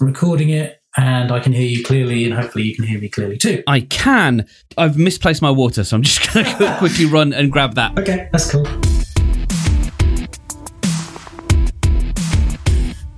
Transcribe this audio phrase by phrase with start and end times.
[0.00, 3.36] recording it, and I can hear you clearly, and hopefully you can hear me clearly
[3.36, 3.62] too.
[3.66, 4.46] I can.
[4.78, 7.98] I've misplaced my water, so I'm just going to quickly run and grab that.
[7.98, 8.66] Okay, that's cool.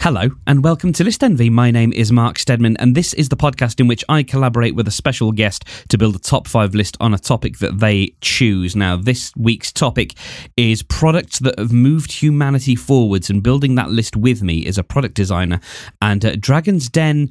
[0.01, 1.51] Hello and welcome to List Envy.
[1.51, 4.87] My name is Mark Stedman, and this is the podcast in which I collaborate with
[4.87, 8.77] a special guest to build a top five list on a topic that they choose.
[8.77, 10.15] Now, this week's topic
[10.57, 14.85] is products that have moved humanity forwards, and building that list with me is a
[14.85, 15.59] product designer
[16.01, 17.29] and Dragon's Den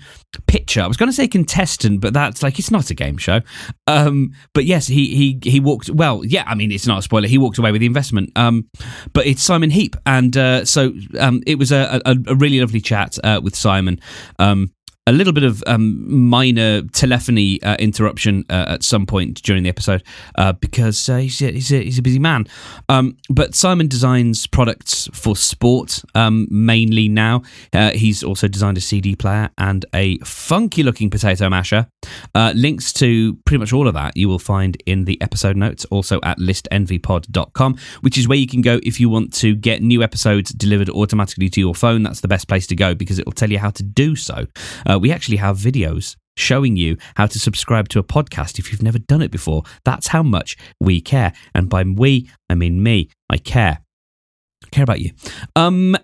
[0.48, 0.82] pitcher.
[0.82, 3.40] I was going to say contestant, but that's like it's not a game show.
[3.88, 5.90] Um, but yes, he he he walked.
[5.90, 7.30] Well, yeah, I mean it's not a spoiler.
[7.30, 8.30] He walked away with the investment.
[8.36, 8.70] Um,
[9.14, 12.82] but it's Simon Heap, and uh, so um, it was a, a, a really lovely
[12.82, 13.98] chat uh, with Simon.
[14.40, 14.74] Um,
[15.08, 19.70] a little bit of um, minor telephony uh, interruption uh, at some point during the
[19.70, 20.04] episode
[20.38, 22.46] uh, because uh, he's, a, he's, a, he's, a, busy man.
[22.90, 27.42] Um, but Simon designs products for sport um, mainly now.
[27.74, 31.88] Uh, he's also designed a CD player and a funky looking potato masher.
[32.36, 35.86] Uh, links to pretty much all of that you will find in the episode notes,
[35.86, 40.04] also at listenvypod.com, which is where you can go if you want to get new
[40.04, 42.04] episodes delivered automatically to your phone.
[42.04, 44.48] That's the best place to go because it will tell you how to do so.
[44.98, 48.82] Uh, we actually have videos showing you how to subscribe to a podcast if you've
[48.82, 49.64] never done it before.
[49.86, 51.34] That's how much we care.
[51.54, 53.10] And by we, I mean me.
[53.30, 53.80] I care.
[54.64, 55.12] I care about you.
[55.56, 55.96] Um,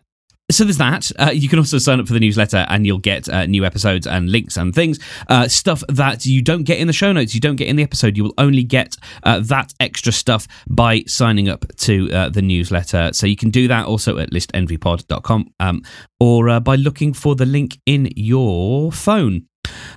[0.52, 1.12] so there's that.
[1.18, 4.06] Uh, you can also sign up for the newsletter and you'll get uh, new episodes
[4.06, 5.00] and links and things.
[5.30, 7.84] Uh, stuff that you don't get in the show notes, you don't get in the
[7.84, 8.18] episode.
[8.18, 13.12] You will only get uh, that extra stuff by signing up to uh, the newsletter.
[13.14, 15.82] So you can do that also at listenvypod.com um,
[16.20, 19.48] or uh, by looking for the link in your phone.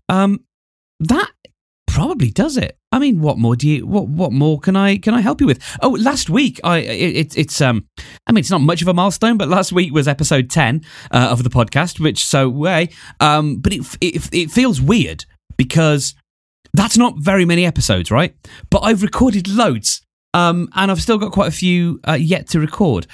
[0.09, 0.45] Um,
[1.01, 1.31] that
[1.97, 2.77] probably does it.
[2.93, 3.87] I mean, what more do you?
[3.87, 5.63] What what more can I can I help you with?
[5.81, 7.87] Oh, last week I it, it's um,
[8.27, 11.29] I mean, it's not much of a milestone, but last week was episode ten uh,
[11.31, 15.25] of the podcast, which so way um, but it, it it feels weird
[15.57, 16.15] because
[16.75, 18.37] that's not very many episodes, right?
[18.69, 20.03] But I've recorded loads.
[20.35, 23.07] Um, and I've still got quite a few uh, yet to record.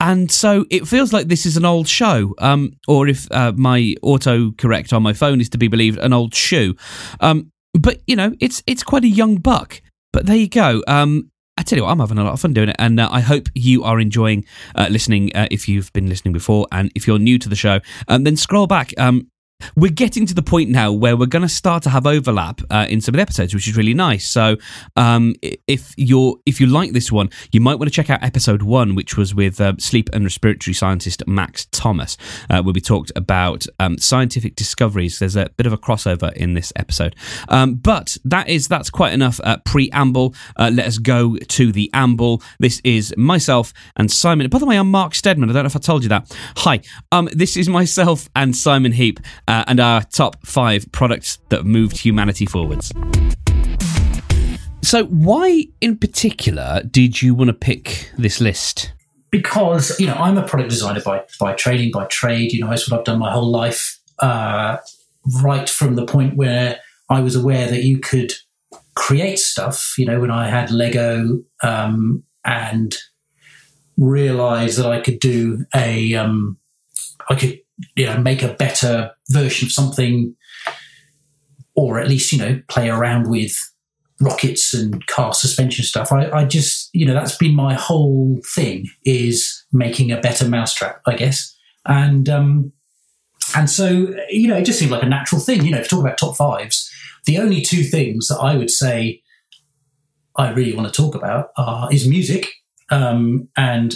[0.00, 3.94] And so it feels like this is an old show, um, or if uh, my
[4.02, 6.74] autocorrect on my phone is to be believed, an old shoe.
[7.20, 9.82] Um, but you know, it's it's quite a young buck.
[10.12, 10.82] But there you go.
[10.86, 13.08] Um, I tell you what, I'm having a lot of fun doing it, and uh,
[13.10, 15.34] I hope you are enjoying uh, listening.
[15.34, 18.36] Uh, if you've been listening before, and if you're new to the show, um, then
[18.36, 18.92] scroll back.
[18.98, 19.30] Um,
[19.76, 22.86] we're getting to the point now where we're going to start to have overlap uh,
[22.88, 24.28] in some of the episodes, which is really nice.
[24.28, 24.56] So,
[24.96, 28.62] um, if you're if you like this one, you might want to check out episode
[28.62, 32.16] one, which was with uh, sleep and respiratory scientist Max Thomas,
[32.50, 35.18] uh, where we talked about um, scientific discoveries.
[35.18, 37.16] There's a bit of a crossover in this episode,
[37.48, 40.34] um, but that is that's quite enough uh, preamble.
[40.56, 42.42] Uh, let us go to the amble.
[42.58, 44.48] This is myself and Simon.
[44.48, 45.50] By the way, I'm Mark Stedman.
[45.50, 46.36] I don't know if I told you that.
[46.58, 46.80] Hi,
[47.12, 51.98] um, this is myself and Simon Heap uh, and our top five products that moved
[51.98, 52.92] humanity forwards.
[54.84, 58.92] So, why in particular did you want to pick this list?
[59.30, 62.52] Because you know I'm a product designer by by training, by trade.
[62.52, 63.98] You know that's what I've done my whole life.
[64.18, 64.76] Uh,
[65.42, 68.34] right from the point where I was aware that you could
[68.94, 69.94] create stuff.
[69.96, 72.94] You know when I had Lego um, and
[73.96, 76.58] realized that I could do a um,
[77.30, 77.58] I could
[77.96, 80.34] you know make a better version of something,
[81.74, 83.56] or at least you know play around with
[84.20, 86.12] rockets and car suspension stuff.
[86.12, 91.00] I, I just you know that's been my whole thing is making a better mousetrap,
[91.06, 92.72] I guess, and um,
[93.56, 95.64] and so you know it just seemed like a natural thing.
[95.64, 96.90] You know, to talk about top fives,
[97.26, 99.22] the only two things that I would say
[100.36, 102.48] I really want to talk about are is music,
[102.90, 103.94] um, and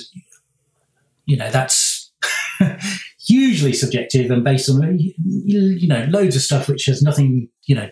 [1.26, 2.12] you know that's
[3.28, 7.88] hugely subjective and based on you know loads of stuff which has nothing you know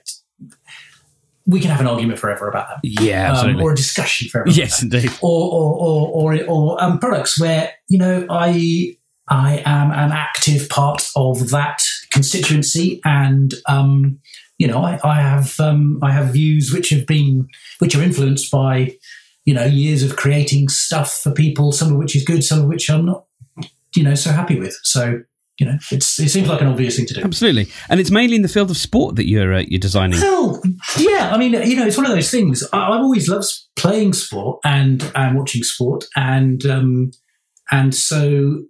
[1.46, 2.78] we can have an argument forever about that.
[2.82, 5.10] Yeah um, or a discussion forever yes indeed.
[5.20, 8.96] Or or or or, or um, products where you know i
[9.28, 14.18] i am an active part of that constituency and um
[14.56, 17.46] you know i, I have um i have views which have been
[17.78, 18.96] which are influenced by
[19.44, 22.68] you know years of creating stuff for people some of which is good some of
[22.68, 23.26] which i'm not
[23.96, 24.78] you know so happy with.
[24.82, 25.22] So
[25.58, 27.22] you know, it's it seems like an obvious thing to do.
[27.22, 30.20] Absolutely, and it's mainly in the field of sport that you're uh, you're designing.
[30.20, 30.62] Well,
[30.98, 32.62] yeah, I mean, you know, it's one of those things.
[32.72, 37.10] I, have always loved playing sport and and watching sport, and um,
[37.70, 38.64] and so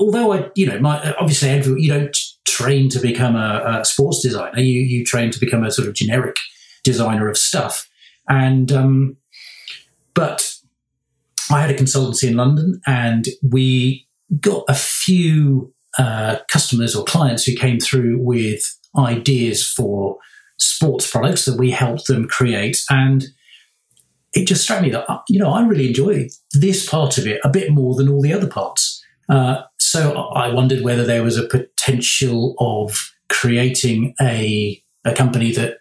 [0.00, 1.50] although I, you know, my obviously
[1.80, 2.16] you don't
[2.46, 4.60] train to become a, a sports designer.
[4.60, 6.36] You you train to become a sort of generic
[6.82, 7.88] designer of stuff,
[8.28, 9.16] and um,
[10.14, 10.50] but
[11.50, 14.07] I had a consultancy in London, and we
[14.40, 18.62] got a few uh, customers or clients who came through with
[18.96, 20.18] ideas for
[20.58, 22.82] sports products that we helped them create.
[22.90, 23.24] And
[24.32, 27.40] it just struck me that, uh, you know, I really enjoy this part of it
[27.44, 29.02] a bit more than all the other parts.
[29.28, 35.78] Uh, so I wondered whether there was a potential of creating a, a company that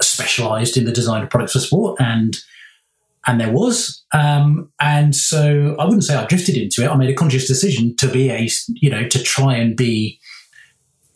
[0.00, 2.36] specialized in the design of products for sport and
[3.26, 7.10] and there was um, and so i wouldn't say i drifted into it i made
[7.10, 10.18] a conscious decision to be a you know to try and be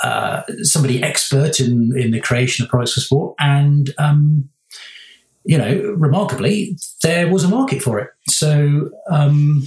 [0.01, 4.49] uh, somebody expert in in the creation of products for sport and um,
[5.45, 9.63] you know remarkably there was a market for it so um,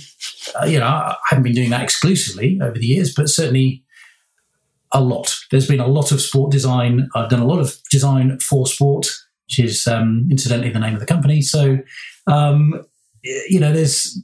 [0.62, 3.84] uh, you know i haven't been doing that exclusively over the years but certainly
[4.94, 5.36] a lot.
[5.52, 7.10] There's been a lot of sport design.
[7.16, 9.08] I've done a lot of design for sport,
[9.48, 11.42] which is um, incidentally the name of the company.
[11.42, 11.80] So,
[12.28, 12.84] um,
[13.24, 14.22] you know, there's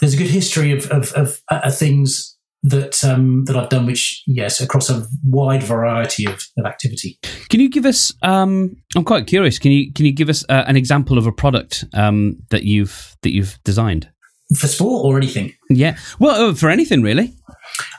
[0.00, 2.34] there's a good history of of, of uh, things
[2.64, 7.18] that um, that I've done, which yes, across a wide variety of, of activity.
[7.50, 8.12] Can you give us?
[8.22, 9.58] Um, I'm quite curious.
[9.58, 13.16] Can you can you give us uh, an example of a product um, that you've
[13.22, 14.08] that you've designed
[14.56, 15.52] for sport or anything?
[15.68, 17.34] Yeah, well, uh, for anything really.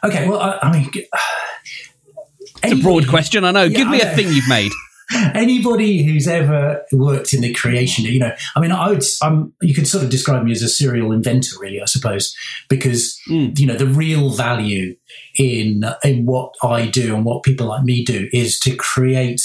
[0.03, 0.91] Okay, well, I, I mean,
[2.63, 3.63] it's a broad question, I know.
[3.63, 4.71] Yeah, Give me a thing you've made.
[5.13, 9.73] Anybody who's ever worked in the creation, you know, I mean, I would, I'm, you
[9.73, 12.35] could sort of describe me as a serial inventor, really, I suppose,
[12.69, 13.57] because mm.
[13.57, 14.95] you know the real value
[15.37, 19.41] in in what I do and what people like me do is to create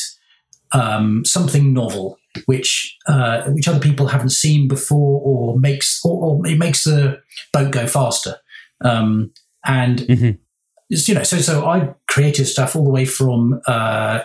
[0.73, 6.47] um, something novel, which uh, which other people haven't seen before, or makes or, or
[6.47, 7.21] it makes the
[7.53, 8.37] boat go faster.
[8.83, 9.33] Um,
[9.65, 10.31] and mm-hmm
[10.91, 14.21] you know, so so I created stuff all the way from uh,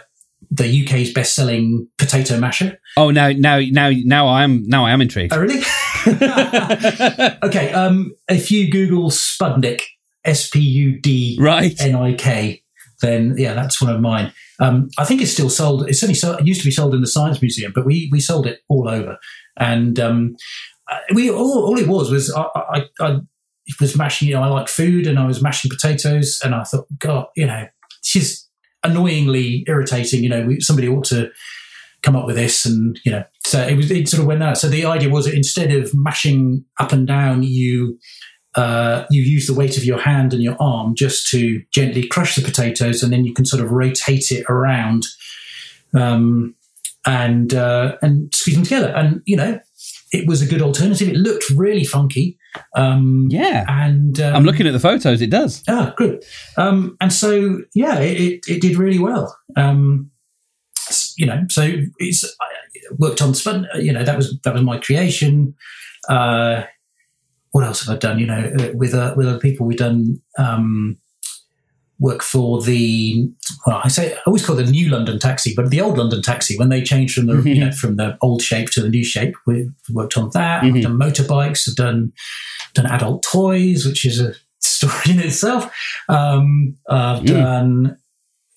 [0.51, 2.79] the UK's best-selling potato masher.
[2.97, 5.33] Oh, now now now now I'm now I am intrigued.
[5.33, 5.61] Oh, really?
[7.43, 7.71] okay.
[7.73, 9.81] Um, if you Google Spudnik,
[10.23, 11.37] S P U D
[11.79, 12.63] N I K,
[13.01, 14.33] then yeah, that's one of mine.
[14.59, 15.89] Um, I think it's still sold.
[15.89, 18.19] It's only sold, it used to be sold in the Science Museum, but we we
[18.19, 19.17] sold it all over,
[19.57, 20.35] and um,
[21.13, 23.19] we all, all it was was I, I, I
[23.79, 26.85] was mashing, you know, I like food and I was mashing potatoes and I thought,
[26.99, 27.67] God, you know,
[28.03, 28.44] she's
[28.85, 30.23] annoyingly irritating.
[30.23, 31.29] You know, somebody ought to
[32.01, 32.65] come up with this.
[32.65, 34.57] And, you know, so it was, it sort of went out.
[34.57, 37.99] So the idea was that instead of mashing up and down, you,
[38.55, 42.35] uh, you use the weight of your hand and your arm just to gently crush
[42.35, 45.05] the potatoes and then you can sort of rotate it around.
[45.93, 46.55] Um,
[47.05, 49.59] and uh, and squeeze them together, and you know,
[50.11, 51.09] it was a good alternative.
[51.09, 52.37] It looked really funky.
[52.75, 55.21] Um, yeah, and um, I'm looking at the photos.
[55.21, 55.63] It does.
[55.67, 56.23] Ah, good.
[56.57, 59.35] Um, and so yeah, it, it, it did really well.
[59.57, 60.11] Um,
[61.17, 62.45] you know, so it's I
[62.97, 63.67] worked on fun.
[63.75, 65.55] You know, that was that was my creation.
[66.07, 66.63] Uh,
[67.51, 68.19] what else have I done?
[68.19, 70.97] You know, uh, with uh, with other people, we've done um,
[71.99, 73.29] work for the
[73.65, 76.21] well, I say I always call it the new London taxi, but the old London
[76.21, 77.47] taxi when they changed from the mm-hmm.
[77.47, 79.35] you know from the old shape to the new shape.
[79.45, 80.63] We worked on that.
[80.63, 80.77] Mm-hmm.
[80.77, 81.69] I've done motorbikes.
[81.69, 82.13] I've done
[82.73, 85.71] done adult toys, which is a story in itself.
[86.09, 87.27] Um, I've mm.
[87.27, 87.97] done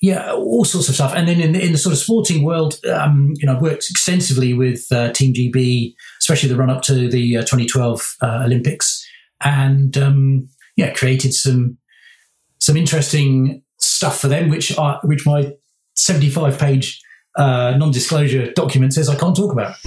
[0.01, 2.79] yeah all sorts of stuff, and then in the, in the sort of sporting world,
[2.91, 7.09] um, you know, I've worked extensively with uh, Team GB, especially the run up to
[7.09, 9.07] the uh, 2012 uh, Olympics,
[9.45, 11.79] and um, yeah, created some
[12.69, 15.55] some interesting stuff for them, which are, which my
[15.95, 17.01] 75 page
[17.37, 19.75] uh, non disclosure document says I can't talk about.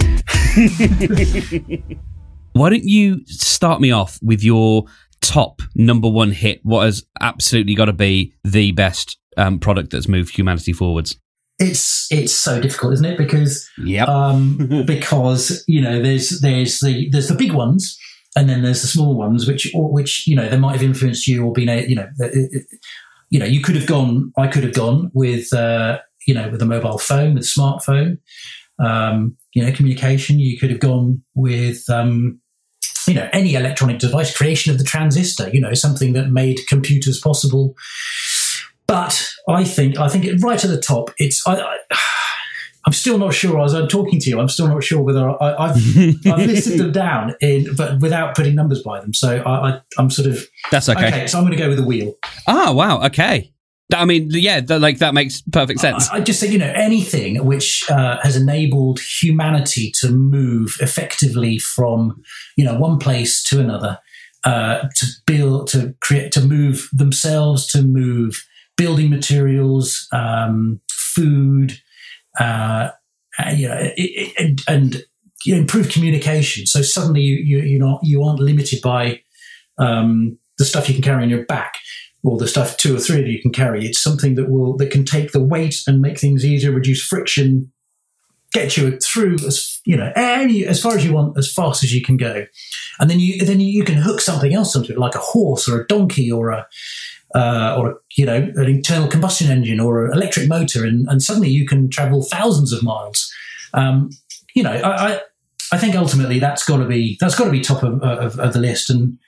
[2.54, 4.86] Why don't you start me off with your
[5.20, 6.58] top number one hit?
[6.64, 11.16] What has absolutely got to be the best um, product that's moved humanity forwards?
[11.60, 13.16] It's it's so difficult, isn't it?
[13.16, 14.08] Because yep.
[14.08, 17.96] um, because you know there's there's the there's the big ones
[18.36, 21.44] and then there's the small ones which which you know they might have influenced you
[21.44, 22.66] or been a you know it,
[23.30, 26.62] you know you could have gone i could have gone with uh, you know with
[26.62, 28.18] a mobile phone with a smartphone
[28.78, 30.38] um, you know communication.
[30.38, 32.40] You could have gone with um,
[33.06, 37.20] you know any electronic device creation of the transistor you know something that made computers
[37.20, 37.74] possible.
[38.86, 41.78] But i think i think right at the top it's I, I
[42.84, 43.60] I'm still not sure.
[43.60, 45.76] As I'm talking to you, I'm still not sure whether I, have
[46.26, 49.14] I've listed them down in, but without putting numbers by them.
[49.14, 51.08] So I, am sort of that's okay.
[51.08, 52.14] Okay, so I'm going to go with a wheel.
[52.48, 53.04] Ah, wow.
[53.06, 53.52] Okay.
[53.94, 56.08] I mean, yeah, like that makes perfect sense.
[56.08, 61.58] I, I just think you know anything which uh, has enabled humanity to move effectively
[61.58, 62.20] from
[62.56, 63.98] you know one place to another,
[64.44, 68.44] uh, to build, to create, to move themselves, to move
[68.76, 71.78] building materials, um, food
[72.38, 72.90] uh,
[73.54, 75.02] you know, it, it, and
[75.44, 76.66] you know, improve communication.
[76.66, 79.20] So suddenly you, you, you know, you aren't limited by
[79.78, 81.74] um, the stuff you can carry on your back.
[82.24, 83.84] or the stuff two or three of you can carry.
[83.86, 87.72] It's something that will that can take the weight and make things easier, reduce friction,
[88.52, 91.92] get you through as you know any as far as you want, as fast as
[91.92, 92.46] you can go,
[93.00, 95.80] and then you then you can hook something else onto it, like a horse or
[95.80, 96.66] a donkey or a
[97.34, 101.48] uh, or you know an internal combustion engine or an electric motor, and, and suddenly
[101.48, 103.32] you can travel thousands of miles.
[103.74, 104.10] Um,
[104.54, 105.20] you know, I, I,
[105.72, 108.52] I think ultimately that's got to be that's got to be top of, of, of,
[108.52, 109.18] the list, and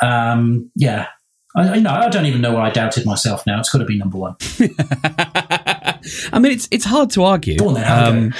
[0.00, 1.08] um, yeah,
[1.56, 3.58] I, know I don't even know why I doubted myself now.
[3.58, 4.36] It's got to be number one.
[6.32, 7.58] I mean, it's it's hard to argue.
[7.58, 8.34] Go on then, um,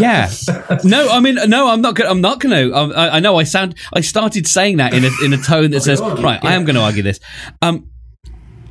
[0.00, 0.30] yeah.
[0.82, 1.94] No, I mean, no, I'm not.
[1.94, 2.74] Gonna, I'm not going to.
[2.74, 3.36] I, I, know.
[3.36, 3.76] I sound.
[3.92, 6.50] I started saying that in a in a tone that says, right, yeah.
[6.50, 7.20] I am going to argue this.
[7.62, 7.89] Um,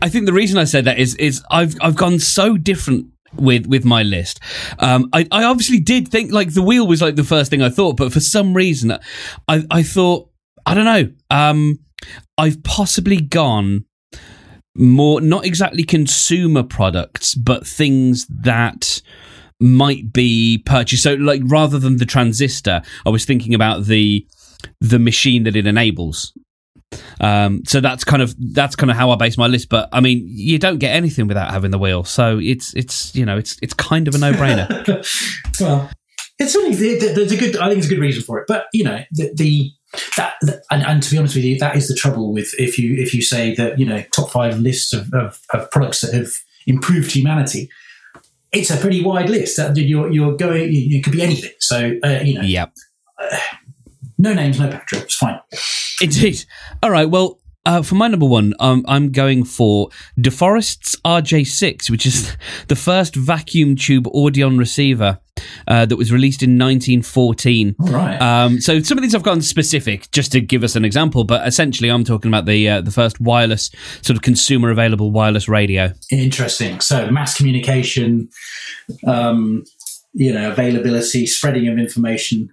[0.02, 3.68] I think the reason I said that is is I've I've gone so different with
[3.68, 4.40] with my list.
[4.80, 7.70] Um, I, I obviously did think like the wheel was like the first thing I
[7.70, 8.98] thought, but for some reason
[9.48, 10.30] I I thought
[10.66, 11.12] I don't know.
[11.30, 11.80] Um,
[12.38, 13.86] I've possibly gone
[14.76, 19.02] more not exactly consumer products, but things that
[19.60, 21.04] might be purchased.
[21.04, 24.26] So like rather than the transistor, I was thinking about the
[24.80, 26.34] the machine that it enables.
[27.22, 29.70] Um, so that's kind of that's kind of how I base my list.
[29.70, 33.26] But I mean, you don't get anything without having the wheel, so it's it's you
[33.26, 34.70] know it's it's kind of a no brainer.
[35.60, 35.90] well,
[36.40, 38.84] it's only there's a good I think it's a good reason for it, but you
[38.84, 39.72] know the, the
[40.18, 40.34] that,
[40.70, 43.14] and, and, to be honest with you, that is the trouble with if you if
[43.14, 46.32] you say that you know top five lists of, of, of products that have
[46.68, 47.70] improved humanity.
[48.52, 49.58] It's a pretty wide list.
[49.58, 50.70] That you're you're going.
[50.72, 51.52] It could be anything.
[51.60, 52.42] So uh, you know.
[52.42, 52.74] Yep.
[53.20, 53.38] Uh,
[54.20, 55.02] no names, no petrol.
[55.02, 55.40] It's fine.
[56.02, 56.44] Indeed.
[56.84, 57.10] All right.
[57.10, 62.36] Well, uh, for my number one, um, I'm going for DeForest's RJ6, which is
[62.68, 65.20] the first vacuum tube Audion receiver
[65.68, 67.76] uh, that was released in 1914.
[67.80, 68.18] Right.
[68.18, 71.48] Um, so some of these I've gone specific just to give us an example, but
[71.48, 73.72] essentially I'm talking about the uh, the first wireless
[74.02, 75.94] sort of consumer available wireless radio.
[76.12, 76.82] Interesting.
[76.82, 78.30] So mass communication,
[79.08, 79.64] um,
[80.14, 82.50] you know, availability, spreading of information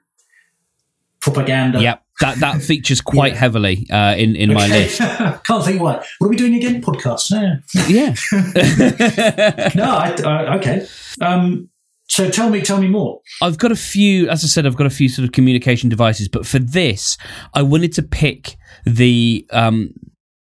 [1.27, 1.81] propaganda.
[1.81, 2.03] Yep.
[2.21, 3.39] That that features quite yeah.
[3.39, 4.59] heavily uh, in in okay.
[4.59, 4.99] my list.
[5.45, 6.05] Can't think why.
[6.19, 6.81] What are we doing again?
[6.81, 7.31] Podcast?
[7.31, 7.59] No.
[7.89, 8.15] Yeah.
[9.75, 9.85] no.
[9.85, 10.87] I, I, okay.
[11.21, 11.69] Um,
[12.09, 13.21] so tell me, tell me more.
[13.43, 16.29] I've got a few, as I said, I've got a few sort of communication devices,
[16.29, 17.19] but for this,
[17.53, 19.93] I wanted to pick the um,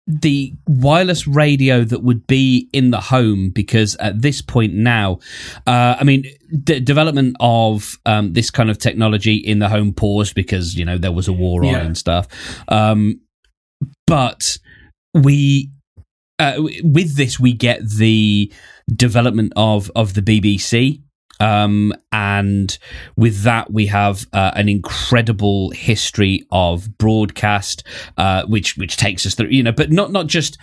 [0.08, 5.20] the wireless radio that would be in the home because at this point now,
[5.68, 10.36] uh, I mean, the development of um, this kind of technology in the home paused
[10.36, 11.82] because you know there was a war on yeah.
[11.82, 12.28] and stuff.
[12.68, 13.22] Um,
[14.08, 14.58] but
[15.14, 15.72] we,
[16.40, 18.52] uh, with this, we get the
[18.94, 21.02] development of of the BBC
[21.42, 22.78] um, and
[23.18, 27.84] with that, we have uh, an incredible history of broadcast,
[28.18, 30.58] uh, which which takes us through, you know, but not not just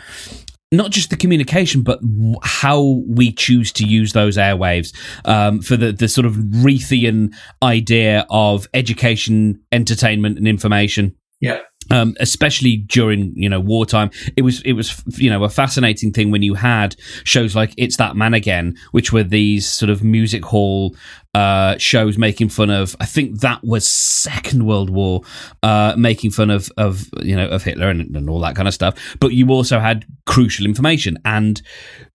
[0.71, 1.99] not just the communication, but
[2.43, 4.95] how we choose to use those airwaves
[5.25, 11.17] um, for the, the sort of Reithian idea of education, entertainment, and information.
[11.41, 14.11] Yeah um, especially during you know wartime.
[14.37, 17.97] It was it was you know a fascinating thing when you had shows like It's
[17.97, 20.97] That Man Again, which were these sort of music hall
[21.35, 22.97] uh, shows making fun of.
[23.01, 25.23] I think that was Second World War,
[25.63, 28.75] uh, making fun of of you know of Hitler and, and all that kind of
[28.75, 29.17] stuff.
[29.21, 31.61] But you also had crucial information, and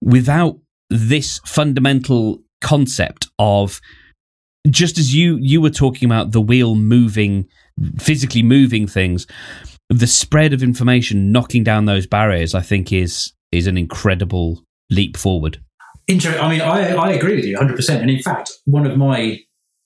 [0.02, 3.82] without this fundamental concept of
[4.70, 7.48] just as you you were talking about the wheel moving
[7.98, 9.28] physically moving things,
[9.90, 15.16] the spread of information knocking down those barriers, I think, is is an incredible leap
[15.18, 15.60] forward.
[16.08, 18.02] Inter- I mean, I, I agree with you 100%.
[18.02, 19.40] And in fact, one of my,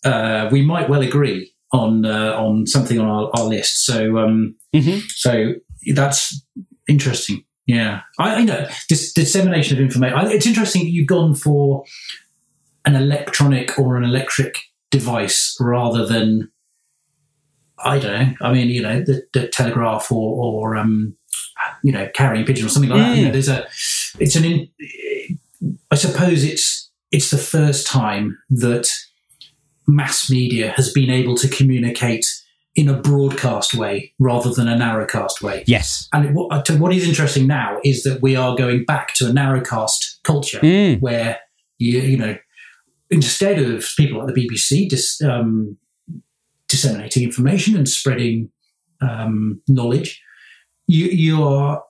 [0.03, 3.85] uh, we might well agree on uh, on something on our, our list.
[3.85, 4.99] So, um, mm-hmm.
[5.09, 5.53] so
[5.93, 6.43] that's
[6.87, 7.43] interesting.
[7.65, 10.31] Yeah, I, I know this dissemination of information.
[10.31, 11.83] It's interesting that you've gone for
[12.85, 16.49] an electronic or an electric device rather than
[17.79, 18.33] I don't know.
[18.41, 21.15] I mean, you know, the, the telegraph or, or um,
[21.83, 23.05] you know, carrying pigeon or something like mm.
[23.05, 23.17] that.
[23.17, 23.67] You know, there's a,
[24.19, 24.69] it's an, in,
[25.91, 28.91] I suppose it's it's the first time that
[29.87, 32.25] mass media has been able to communicate
[32.75, 35.63] in a broadcast way rather than a narrowcast way.
[35.65, 36.07] Yes.
[36.13, 40.21] And what, what is interesting now is that we are going back to a narrowcast
[40.23, 40.99] culture mm.
[40.99, 41.39] where
[41.79, 42.37] you, you know
[43.09, 45.77] instead of people like the BBC just um,
[46.77, 48.49] disseminating information and spreading
[49.01, 50.21] um, knowledge,
[50.87, 51.81] you, you're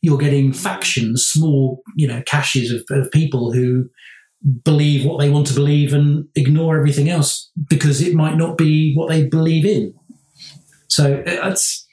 [0.00, 3.88] you're getting factions, small you know caches of, of people who
[4.64, 8.92] believe what they want to believe and ignore everything else because it might not be
[8.94, 9.94] what they believe in.
[10.88, 11.86] So uh, it's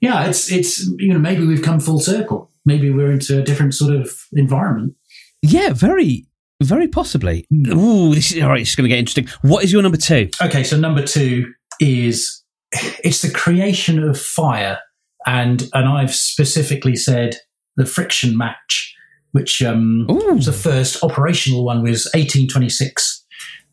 [0.00, 2.50] yeah, it's it's you know maybe we've come full circle.
[2.64, 4.94] maybe we're into a different sort of environment.
[5.42, 6.26] Yeah, very,
[6.62, 7.46] very possibly.
[7.68, 8.62] Ooh, this is all right.
[8.62, 9.28] It's going to get interesting.
[9.42, 10.30] What is your number two?
[10.42, 14.78] Okay, so number two is it's the creation of fire,
[15.26, 17.36] and and I've specifically said
[17.76, 18.94] the friction match,
[19.32, 20.34] which um, Ooh.
[20.34, 23.24] was the first operational one was 1826.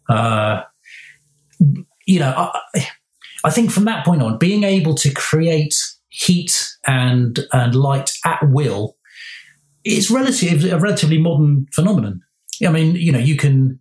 [0.10, 0.62] Uh,
[2.08, 2.34] you know,
[2.76, 2.88] I,
[3.44, 5.76] I think from that point on, being able to create
[6.10, 8.98] heat and and light at will
[9.84, 12.22] is relative a relatively modern phenomenon.
[12.66, 13.80] I mean, you know, you can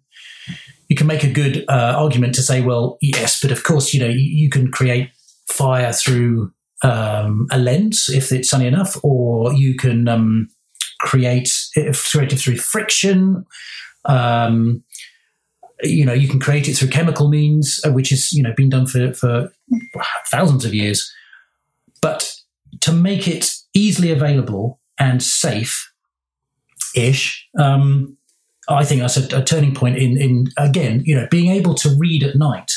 [0.91, 4.01] you can make a good uh, argument to say, well, yes, but of course, you
[4.01, 5.09] know, you, can create
[5.49, 10.49] fire through um, a lens if it's sunny enough, or you can um,
[10.99, 11.49] create
[11.95, 13.47] create it through friction.
[14.07, 14.83] Um,
[15.83, 18.69] you know, you can create it through chemical means, uh, which is you know been
[18.69, 19.53] done for for
[20.27, 21.09] thousands of years.
[22.03, 22.35] But
[22.81, 25.93] to make it easily available and safe,
[26.97, 28.17] ish, um,
[28.69, 31.95] I think that's a, a, turning point in in again, you know, being able to
[31.99, 32.71] read at night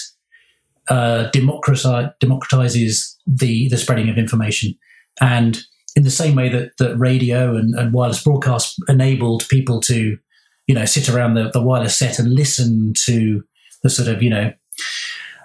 [0.89, 4.75] uh, democratize, democratizes the the spreading of information,
[5.21, 5.61] and
[5.95, 10.17] in the same way that that radio and, and wireless broadcast enabled people to,
[10.67, 13.43] you know, sit around the, the wireless set and listen to
[13.83, 14.51] the sort of you know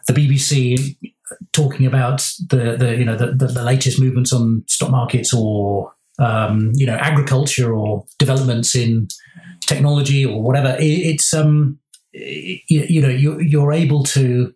[0.06, 0.96] the BBC
[1.52, 2.18] talking about
[2.48, 6.86] the, the you know the, the, the latest movements on stock markets or um, you
[6.86, 9.08] know agriculture or developments in
[9.60, 10.76] technology or whatever.
[10.78, 11.78] It, it's um
[12.12, 14.52] you, know you, you're able to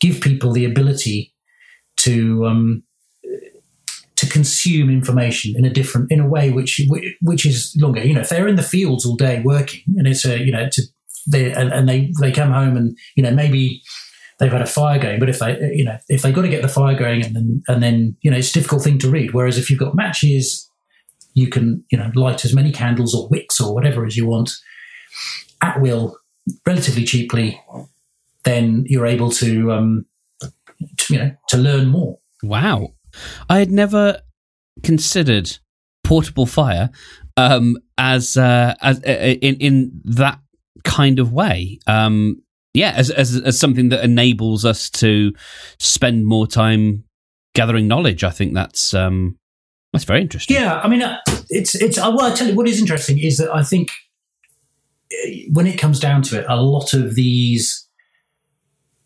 [0.00, 1.32] give people the ability
[1.98, 2.82] to um,
[4.16, 6.80] to consume information in a different in a way which
[7.20, 8.02] which is longer.
[8.02, 10.68] You know, if they're in the fields all day working and it's a you know
[10.70, 10.82] to
[11.30, 13.82] they and, and they they come home and you know maybe
[14.38, 15.20] they've had a fire going.
[15.20, 17.62] But if they, you know, if they've got to get the fire going and then,
[17.68, 19.32] and then, you know, it's a difficult thing to read.
[19.32, 20.68] Whereas if you've got matches,
[21.34, 24.52] you can, you know, light as many candles or wicks or whatever as you want
[25.60, 26.16] at will,
[26.66, 27.60] relatively cheaply.
[28.44, 30.06] Then you're able to, um,
[30.40, 32.18] to, you know, to learn more.
[32.42, 32.94] Wow,
[33.48, 34.20] I had never
[34.82, 35.58] considered
[36.02, 36.90] portable fire
[37.36, 40.38] um, as uh, as uh, in in that
[40.84, 41.78] kind of way.
[41.86, 42.42] Um,
[42.74, 45.32] yeah, as, as as something that enables us to
[45.78, 47.04] spend more time
[47.54, 48.24] gathering knowledge.
[48.24, 49.38] I think that's um,
[49.94, 50.56] that's very interesting.
[50.56, 51.98] Yeah, I mean, uh, it's it's.
[51.98, 53.90] Uh, well, I tell you what is interesting is that I think
[55.12, 57.88] uh, when it comes down to it, a lot of these,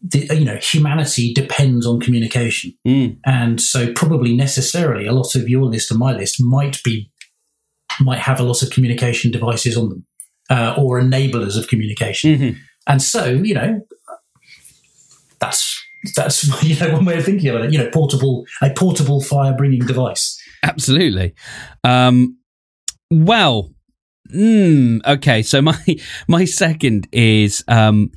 [0.01, 3.19] the, you know, humanity depends on communication, mm.
[3.27, 7.11] and so probably necessarily a lot of your list and my list might be
[8.01, 10.07] might have a lot of communication devices on them
[10.49, 12.35] uh, or enablers of communication.
[12.35, 12.59] Mm-hmm.
[12.87, 13.83] And so, you know,
[15.39, 15.79] that's
[16.17, 17.73] that's you know one way of thinking about it.
[17.73, 20.41] You know, portable a portable fire bringing device.
[20.63, 21.35] Absolutely.
[21.85, 22.39] Um,
[23.11, 23.73] well,
[24.33, 25.43] mm, okay.
[25.43, 25.79] So my
[26.29, 28.13] my second is um,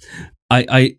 [0.50, 0.96] I, I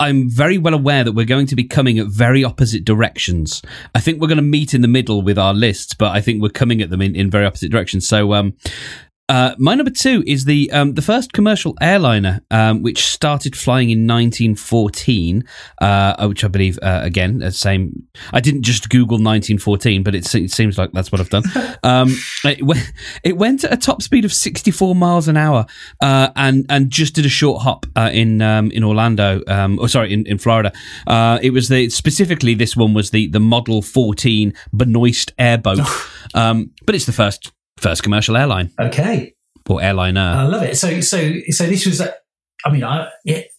[0.00, 3.62] I'm very well aware that we're going to be coming at very opposite directions.
[3.96, 6.40] I think we're going to meet in the middle with our lists, but I think
[6.40, 8.06] we're coming at them in, in very opposite directions.
[8.06, 8.54] So, um,
[9.28, 13.90] uh, my number two is the um, the first commercial airliner, um, which started flying
[13.90, 15.44] in 1914,
[15.82, 18.08] uh, which I believe uh, again the same.
[18.32, 21.44] I didn't just Google 1914, but it, it seems like that's what I've done.
[21.82, 25.66] um, it, went, it, went at a top speed of 64 miles an hour,
[26.00, 29.42] uh, and and just did a short hop uh, in um, in Orlando.
[29.46, 30.72] Um, or sorry, in in Florida.
[31.06, 35.80] Uh, it was the specifically this one was the the Model 14 Benoist airboat,
[36.34, 38.72] um, but it's the first first commercial airline.
[38.80, 39.34] Okay.
[39.68, 40.20] Or airliner.
[40.20, 40.76] I love it.
[40.76, 43.50] So, so, so this was, I mean, I, it,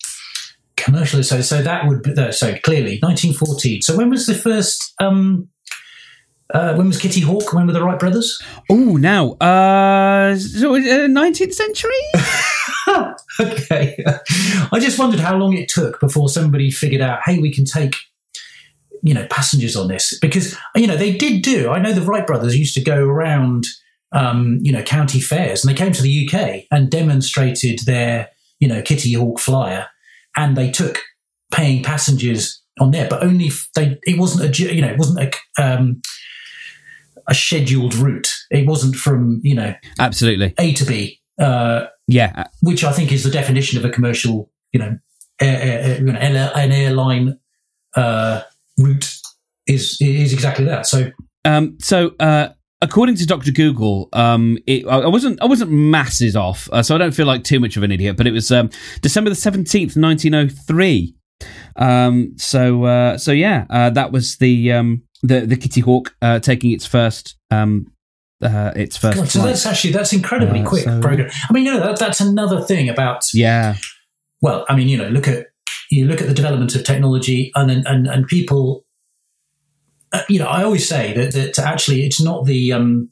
[0.75, 1.21] commercial.
[1.23, 3.81] So, so that would be, so clearly 1914.
[3.83, 5.49] So when was the first, um,
[6.51, 7.53] uh, when was Kitty Hawk?
[7.53, 8.41] When were the Wright brothers?
[8.71, 11.91] Oh, now, uh, so, uh, 19th century?
[13.39, 14.03] okay.
[14.71, 17.95] I just wondered how long it took before somebody figured out, hey, we can take
[19.01, 22.27] you know passengers on this because you know they did do i know the wright
[22.27, 23.65] brothers used to go around
[24.11, 28.67] um, you know county fairs and they came to the uk and demonstrated their you
[28.67, 29.87] know kitty hawk flyer
[30.35, 30.99] and they took
[31.51, 35.63] paying passengers on there but only they it wasn't a you know it wasn't a
[35.63, 36.01] um,
[37.27, 38.33] a scheduled route.
[38.49, 40.55] It wasn't from you know absolutely.
[40.57, 42.45] A to b uh, yeah.
[42.61, 44.97] which i think is the definition of a commercial you know
[45.39, 47.39] air, air, you know an airline
[47.95, 48.41] uh,
[48.77, 49.19] route
[49.67, 50.85] is is exactly that.
[50.85, 51.11] So,
[51.45, 52.49] um, so uh,
[52.81, 56.97] according to Doctor Google, um, it, I wasn't I wasn't masses off, uh, so I
[56.97, 58.17] don't feel like too much of an idiot.
[58.17, 58.69] But it was um,
[59.01, 61.15] December the seventeenth, nineteen oh three.
[61.75, 66.39] Um, so uh, so yeah, uh, that was the um, the the Kitty Hawk uh,
[66.39, 67.91] taking its first um,
[68.41, 69.17] uh, its first.
[69.17, 71.29] God, so that's actually that's incredibly quick so- program.
[71.49, 73.75] I mean, you know, that, that's another thing about yeah,
[74.41, 75.47] well, I mean, you know, look at
[75.91, 78.85] you look at the development of technology, and and and people.
[80.27, 83.09] You know, I always say that, that actually it's not the um,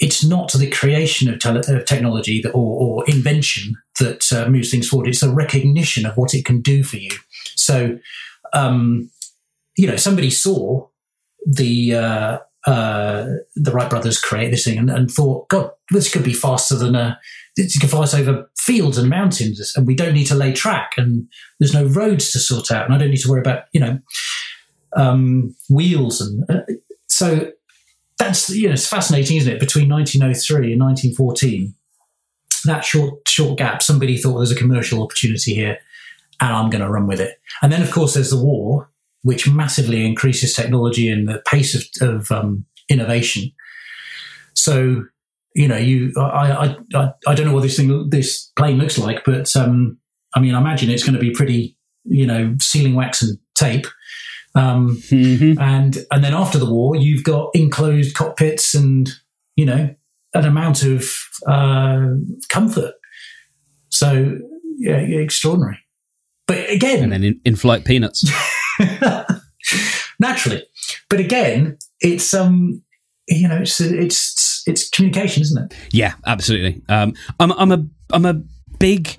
[0.00, 4.70] it's not the creation of, tele- of technology that, or, or invention that uh, moves
[4.70, 5.08] things forward.
[5.08, 7.10] It's the recognition of what it can do for you.
[7.54, 7.98] So,
[8.54, 9.10] um,
[9.76, 10.88] you know, somebody saw
[11.46, 16.24] the uh, uh, the Wright brothers create this thing and, and thought, God, this could
[16.24, 17.18] be faster than a
[17.56, 20.92] it can fly us over fields and mountains, and we don't need to lay track,
[20.96, 23.80] and there's no roads to sort out, and I don't need to worry about you
[23.80, 23.98] know
[24.96, 26.62] um, wheels, and uh,
[27.08, 27.50] so
[28.18, 29.60] that's you know it's fascinating, isn't it?
[29.60, 31.74] Between 1903 and 1914,
[32.64, 35.78] that short short gap, somebody thought there's a commercial opportunity here,
[36.40, 37.40] and I'm going to run with it.
[37.62, 38.90] And then, of course, there's the war,
[39.22, 43.52] which massively increases technology and the pace of, of um, innovation.
[44.54, 45.04] So
[45.54, 49.24] you know, you I, I I don't know what this thing this plane looks like,
[49.24, 49.98] but um,
[50.34, 53.86] I mean, I imagine it's going to be pretty, you know, sealing wax and tape.
[54.54, 55.60] Um, Mhm.
[55.60, 59.08] and and then after the war, you've got enclosed cockpits and
[59.56, 59.94] you know
[60.34, 61.08] an amount of
[61.46, 62.08] uh,
[62.48, 62.94] comfort.
[63.90, 64.38] So
[64.78, 65.78] yeah, yeah, extraordinary.
[66.46, 68.24] But again, and then in, in-flight peanuts.
[70.18, 70.64] naturally.
[71.08, 72.82] But again, it's um,
[73.28, 75.76] you know, it's it's it's communication, isn't it?
[75.92, 76.82] Yeah, absolutely.
[76.88, 78.42] Um, I'm I'm a I'm a
[78.78, 79.16] big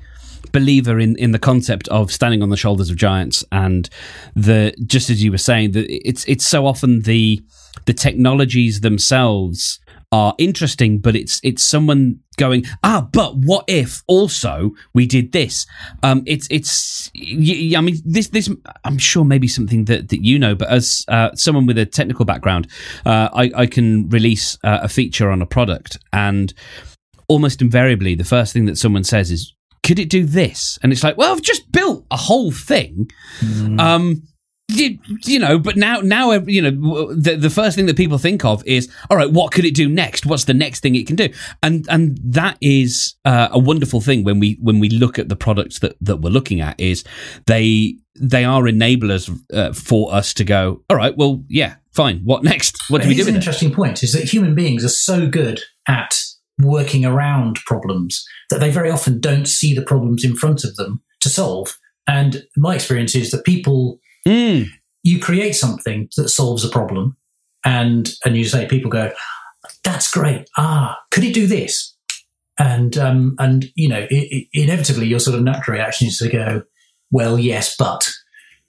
[0.51, 3.89] believer in in the concept of standing on the shoulders of giants, and
[4.35, 7.41] the just as you were saying that it's it's so often the
[7.85, 9.79] the technologies themselves
[10.13, 15.65] are interesting, but it's it's someone going ah, but what if also we did this?
[16.03, 18.49] Um, it's it's y- I mean this this
[18.83, 22.25] I'm sure maybe something that that you know, but as uh, someone with a technical
[22.25, 22.67] background,
[23.05, 26.53] uh, I I can release uh, a feature on a product and
[27.27, 30.77] almost invariably the first thing that someone says is could it do this?
[30.83, 33.09] And it's like well i've just built a whole thing.
[33.79, 34.23] Um
[34.73, 38.45] you, you know but now now you know the, the first thing that people think
[38.45, 40.25] of is all right what could it do next?
[40.25, 41.29] What's the next thing it can do?
[41.61, 45.35] And and that is uh, a wonderful thing when we when we look at the
[45.35, 47.03] products that that we're looking at is
[47.47, 52.21] they they are enablers uh, for us to go all right well yeah fine.
[52.23, 52.77] What next?
[52.89, 53.37] What do we do an with it?
[53.37, 56.19] interesting point: is that human beings are so good at
[56.63, 61.01] working around problems that they very often don't see the problems in front of them
[61.21, 61.77] to solve.
[62.07, 64.67] And my experience is that people Mm.
[65.03, 67.17] you create something that solves a problem,
[67.65, 69.11] and and you say people go,
[69.83, 70.47] "That's great.
[70.57, 71.95] Ah, could it do this?"
[72.59, 76.29] And um, and you know, i i inevitably, your sort of natural reaction is to
[76.29, 76.63] go,
[77.09, 78.11] "Well, yes, but."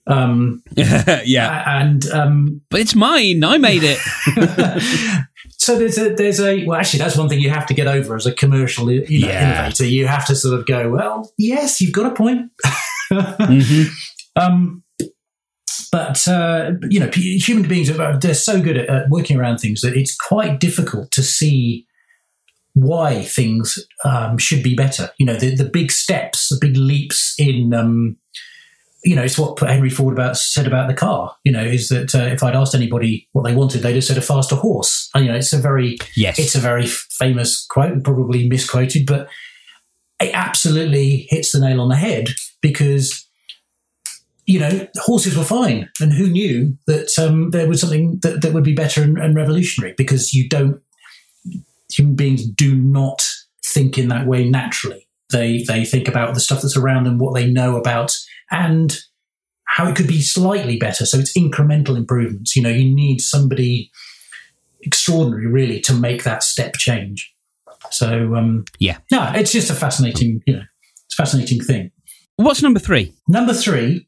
[0.07, 3.99] Um, yeah and um, but it's mine i made it
[5.63, 8.17] so there's a there's a well actually that's one thing you have to get over
[8.17, 9.61] as a commercial you know, Yeah.
[9.65, 12.51] innovator you have to sort of go well yes you've got a point
[13.13, 13.87] Mhm.
[14.37, 14.83] um
[15.93, 19.83] but uh, you know human beings are they're so good at, at working around things
[19.83, 21.87] that it's quite difficult to see
[22.75, 27.35] why things um, should be better you know the, the big steps the big leaps
[27.39, 28.17] in um,
[29.05, 31.35] you know, it's what Henry Ford about said about the car.
[31.45, 34.19] You know, is that uh, if I'd asked anybody what they wanted, they'd have said
[34.19, 35.11] a faster horse.
[35.15, 39.29] And, you know, it's a very yes it's a very famous quote, probably misquoted, but
[40.21, 42.29] it absolutely hits the nail on the head
[42.61, 43.27] because
[44.47, 48.53] you know horses were fine, and who knew that um, there was something that, that
[48.53, 49.95] would be better and, and revolutionary?
[49.97, 50.81] Because you don't
[51.91, 53.23] human beings do not
[53.65, 55.09] think in that way naturally.
[55.31, 58.17] They they think about the stuff that's around them, what they know about,
[58.53, 58.97] and
[59.65, 61.05] how it could be slightly better.
[61.07, 62.55] So it's incremental improvements.
[62.55, 63.91] You know, you need somebody
[64.83, 67.33] extraordinary really to make that step change.
[67.91, 68.99] So um, Yeah.
[69.11, 70.63] no, it's just a fascinating, you know,
[71.07, 71.91] it's a fascinating thing.
[72.37, 74.07] what's number three Number three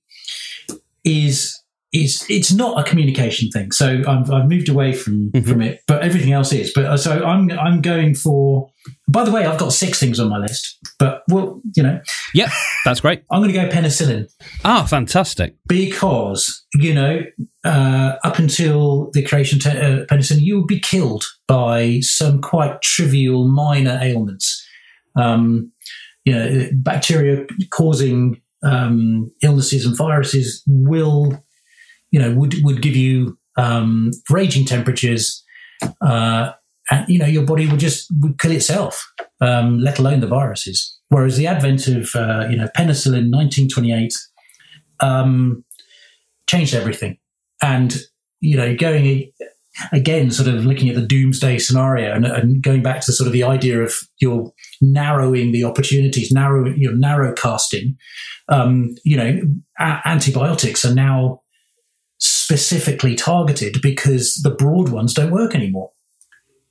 [1.04, 1.58] is
[1.94, 3.70] is it's not a communication thing.
[3.72, 5.46] So I've, I've moved away from Mhm.
[5.48, 6.72] from it, but everything else is.
[6.74, 8.68] But uh, so I'm I'm going for.
[9.08, 12.00] By the way, I've got six things on my list, but well, you know,
[12.34, 12.50] yep
[12.84, 14.26] that's great I'm going to go penicillin
[14.64, 17.22] ah fantastic because you know
[17.64, 22.82] uh, up until the creation of uh, penicillin, you would be killed by some quite
[22.82, 24.66] trivial minor ailments.
[25.16, 25.70] Um,
[26.24, 31.43] you know, bacteria causing um, illnesses and viruses will,
[32.14, 35.42] you know, would would give you um, raging temperatures.
[36.00, 36.52] Uh,
[36.88, 39.04] and you know your body would just would kill itself,
[39.40, 40.96] um, let alone the viruses.
[41.08, 44.12] Whereas the advent of uh, you know penicillin, 1928,
[45.00, 45.64] um,
[46.48, 47.18] changed everything.
[47.60, 47.96] And
[48.40, 49.32] you know, going
[49.90, 53.32] again, sort of looking at the doomsday scenario and, and, going back to sort of
[53.32, 57.96] the idea of you're narrowing the opportunities, narrow, you know, narrow casting.
[58.48, 59.40] Um, you know,
[59.80, 61.40] a- antibiotics are now
[62.44, 65.90] specifically targeted because the broad ones don't work anymore.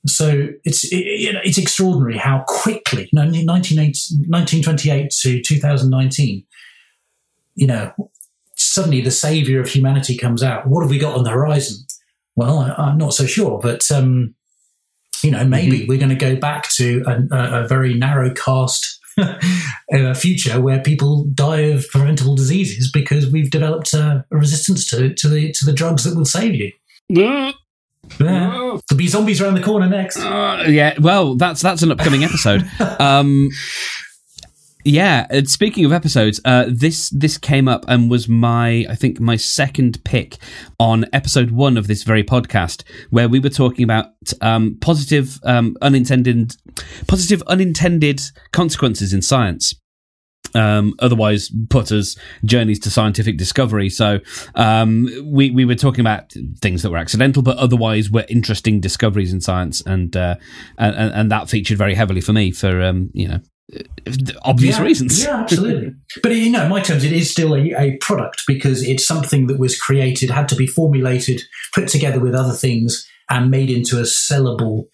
[0.06, 6.44] So it's it, it's extraordinary how quickly, you know, 1928 to 2019,
[7.56, 7.92] you know,
[8.54, 10.68] suddenly the savior of humanity comes out.
[10.68, 11.84] What have we got on the horizon?
[12.36, 14.36] Well, I, am not so sure, but um,
[15.24, 15.88] you know, maybe mm-hmm.
[15.88, 19.00] we're going to go back to a, a, a very narrow cast
[19.94, 25.14] uh, future where people die of preventable diseases because we've developed a, a resistance to
[25.14, 26.72] to the to the drugs that will save you.
[28.18, 28.82] Yeah.
[28.88, 30.18] There'll be zombies around the corner next.
[30.18, 32.68] Uh, yeah, well, that's that's an upcoming episode.
[33.00, 33.48] um,
[34.84, 39.36] yeah, speaking of episodes, uh, this this came up and was my I think my
[39.36, 40.36] second pick
[40.78, 44.06] on episode one of this very podcast, where we were talking about
[44.42, 46.56] um, positive um, unintended
[47.06, 48.20] positive unintended
[48.52, 49.74] consequences in science.
[50.56, 53.88] Um, otherwise put as journeys to scientific discovery.
[53.88, 54.20] So
[54.54, 59.32] um, we we were talking about things that were accidental, but otherwise were interesting discoveries
[59.32, 60.36] in science, and uh,
[60.76, 63.40] and, and that featured very heavily for me for um, you know
[64.42, 65.24] obvious yeah, reasons.
[65.24, 65.94] Yeah, absolutely.
[66.22, 69.46] but you know, in my terms, it is still a, a, product because it's something
[69.46, 71.42] that was created, had to be formulated,
[71.74, 74.88] put together with other things, and made into a sellable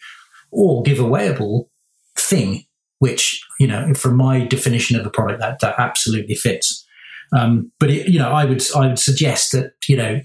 [0.50, 1.68] or giveawayable
[2.16, 2.64] thing.
[3.00, 6.86] Which you know, from my definition of a product, that that absolutely fits.
[7.32, 10.20] Um, but it, you know, I would I would suggest that you know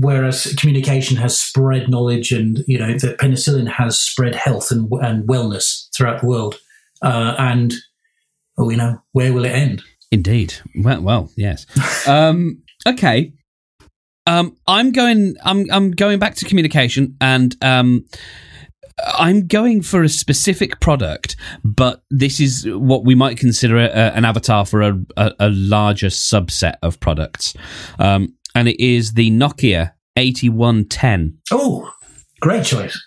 [0.00, 5.28] whereas communication has spread knowledge and you know that penicillin has spread health and, and
[5.28, 6.58] wellness throughout the world
[7.02, 7.74] uh, and
[8.58, 9.82] oh, you know, where will it end?
[10.10, 10.54] Indeed.
[10.76, 11.66] Well, well, yes.
[12.08, 13.32] um, okay.
[14.26, 15.36] Um, I'm going.
[15.42, 15.66] I'm.
[15.70, 18.04] I'm going back to communication, and um,
[19.06, 24.24] I'm going for a specific product, but this is what we might consider a, an
[24.24, 27.54] avatar for a, a, a, larger subset of products,
[27.98, 31.38] um, and it is the Nokia 8110.
[31.52, 31.92] Oh,
[32.40, 33.00] great choice.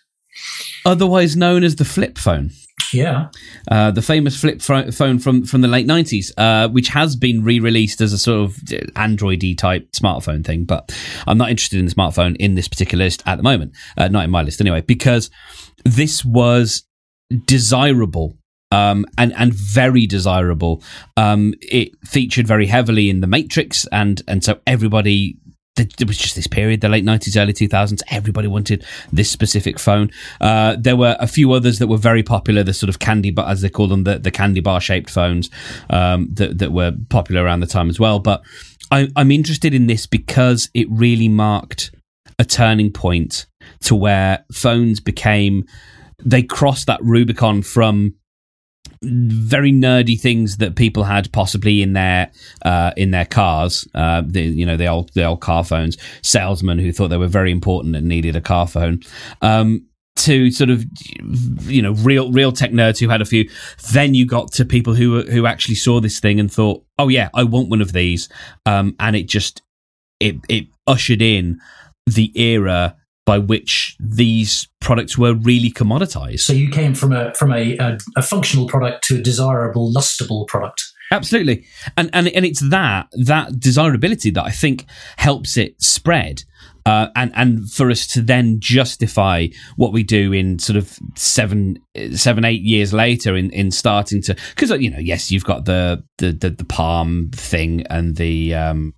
[0.85, 2.51] Otherwise known as the flip phone.
[2.93, 3.29] Yeah.
[3.69, 7.59] Uh, the famous flip phone from, from the late 90s, uh, which has been re
[7.59, 8.59] released as a sort of
[8.95, 10.65] Android E type smartphone thing.
[10.65, 10.95] But
[11.27, 13.73] I'm not interested in the smartphone in this particular list at the moment.
[13.97, 15.29] Uh, not in my list anyway, because
[15.85, 16.83] this was
[17.45, 18.37] desirable
[18.71, 20.81] um, and and very desirable.
[21.17, 25.37] Um, it featured very heavily in the Matrix, and and so everybody
[25.75, 30.11] there was just this period, the late 90s, early 2000s, everybody wanted this specific phone.
[30.41, 33.47] Uh, there were a few others that were very popular, the sort of candy, bar,
[33.49, 35.49] as they call them, the, the candy bar shaped phones
[35.89, 38.19] um, that, that were popular around the time as well.
[38.19, 38.43] But
[38.91, 41.91] I, I'm interested in this because it really marked
[42.37, 43.45] a turning point
[43.81, 45.65] to where phones became,
[46.23, 48.15] they crossed that Rubicon from
[49.03, 52.31] very nerdy things that people had possibly in their
[52.63, 53.87] uh, in their cars.
[53.95, 55.97] Uh, the, you know, the old the old car phones.
[56.21, 59.01] Salesmen who thought they were very important and needed a car phone.
[59.41, 59.87] Um,
[60.17, 60.85] to sort of
[61.63, 63.49] you know real real tech nerds who had a few.
[63.91, 67.29] Then you got to people who who actually saw this thing and thought, oh yeah,
[67.33, 68.29] I want one of these.
[68.65, 69.61] Um, and it just
[70.19, 71.59] it it ushered in
[72.05, 76.41] the era by which these products were really commoditized.
[76.41, 80.47] So you came from a from a, a, a functional product to a desirable, lustable
[80.47, 80.83] product.
[81.11, 81.65] Absolutely,
[81.97, 84.85] and and and it's that that desirability that I think
[85.17, 86.43] helps it spread.
[86.83, 91.77] Uh, and and for us to then justify what we do in sort of seven
[92.13, 96.03] seven eight years later in in starting to because you know yes you've got the
[96.17, 98.95] the the, the palm thing and the um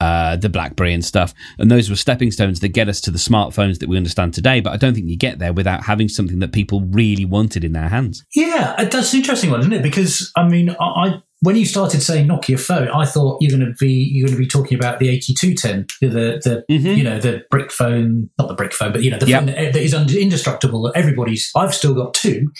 [0.00, 1.34] uh, the BlackBerry and stuff.
[1.58, 4.60] And those were stepping stones that get us to the smartphones that we understand today.
[4.60, 7.72] But I don't think you get there without having something that people really wanted in
[7.72, 8.24] their hands.
[8.34, 9.82] Yeah, uh, that's an interesting one, isn't it?
[9.82, 13.70] Because I mean, I, I when you started saying Nokia phone, I thought you're going
[13.70, 16.86] to be you're going to be talking about the 8210, the the mm-hmm.
[16.86, 19.44] you know the brick phone, not the brick phone, but you know the yep.
[19.44, 20.90] phone that is indestructible.
[20.94, 21.50] Everybody's.
[21.54, 22.50] I've still got two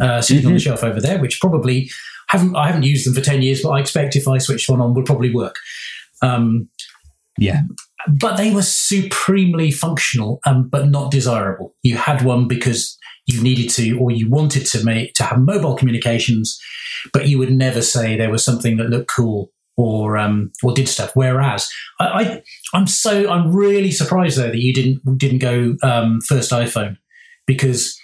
[0.00, 0.46] uh, sitting mm-hmm.
[0.48, 0.58] on the mm-hmm.
[0.58, 1.90] shelf over there, which probably
[2.28, 4.80] haven't I haven't used them for ten years, but I expect if I switch one
[4.80, 5.56] on, would probably work.
[6.22, 6.68] Um,
[7.40, 7.62] yeah.
[8.06, 11.74] But they were supremely functional, um, but not desirable.
[11.82, 15.74] You had one because you needed to or you wanted to make to have mobile
[15.74, 16.60] communications,
[17.12, 20.88] but you would never say there was something that looked cool or um, or did
[20.88, 21.12] stuff.
[21.14, 22.42] Whereas I,
[22.74, 26.98] I am so I'm really surprised though that you didn't didn't go um, first iPhone
[27.46, 27.98] because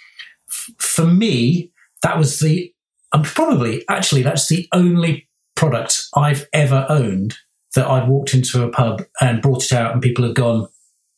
[0.49, 1.71] f- for me
[2.01, 2.73] that was the
[3.11, 7.35] um, probably actually that's the only product I've ever owned
[7.75, 10.67] that I've walked into a pub and brought it out and people have gone,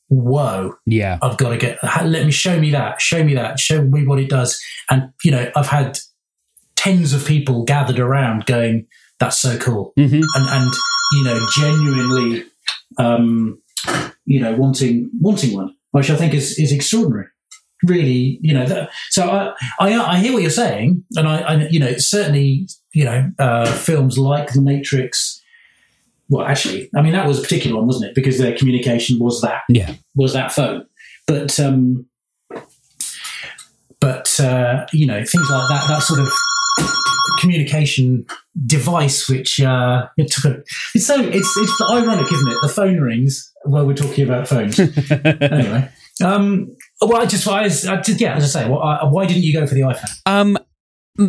[0.10, 1.20] whoa, Yeah.
[1.22, 4.20] I've got to get, let me show me that, show me that, show me what
[4.20, 4.60] it does.
[4.90, 6.00] And, you know, I've had
[6.76, 8.88] tens of people gathered around going,
[9.20, 9.94] that's so cool.
[9.96, 10.74] hmm And, and
[11.14, 12.44] you know, genuinely,
[12.98, 13.62] um,
[14.26, 17.28] you know, wanting, wanting one, which I think is, is extraordinary.
[17.84, 21.04] Really, you know, that, so I, I, I hear what you're saying.
[21.16, 25.39] And I, I you know, certainly, you know, uh, films like The Matrix,
[26.30, 28.16] well, actually, I mean, that was a particular one, wasn't it?
[28.16, 29.94] Because their communication was that Yeah.
[30.16, 30.86] was that phone.
[31.28, 32.06] But um,
[34.00, 36.30] but uh, you know things like that that sort of
[37.40, 38.26] communication
[38.66, 40.64] device, which uh, it took a.
[40.96, 42.58] It's so it's it's ironic, isn't it?
[42.62, 44.80] The phone rings while we're talking about phones.
[45.12, 45.90] anyway,
[46.24, 49.44] um, well, I just I, I just yeah, as I say, well, I, why didn't
[49.44, 50.20] you go for the iPhone?
[50.26, 50.58] Um,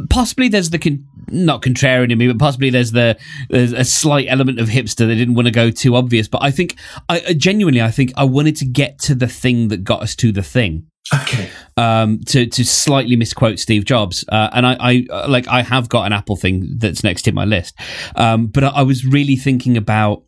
[0.08, 4.26] possibly there's the con- not contrarian in me, but possibly there's the there's a slight
[4.28, 6.28] element of hipster that didn't want to go too obvious.
[6.28, 6.76] But I think
[7.08, 10.14] I I genuinely I think I wanted to get to the thing that got us
[10.16, 10.86] to the thing.
[11.12, 15.62] Okay, Um, to to slightly misquote Steve Jobs, uh, and I, I uh, like I
[15.62, 17.74] have got an Apple thing that's next in my list,
[18.16, 20.22] um, but I, I was really thinking about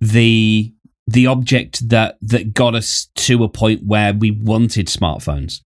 [0.00, 0.74] the
[1.06, 5.60] the object that that got us to a point where we wanted smartphones.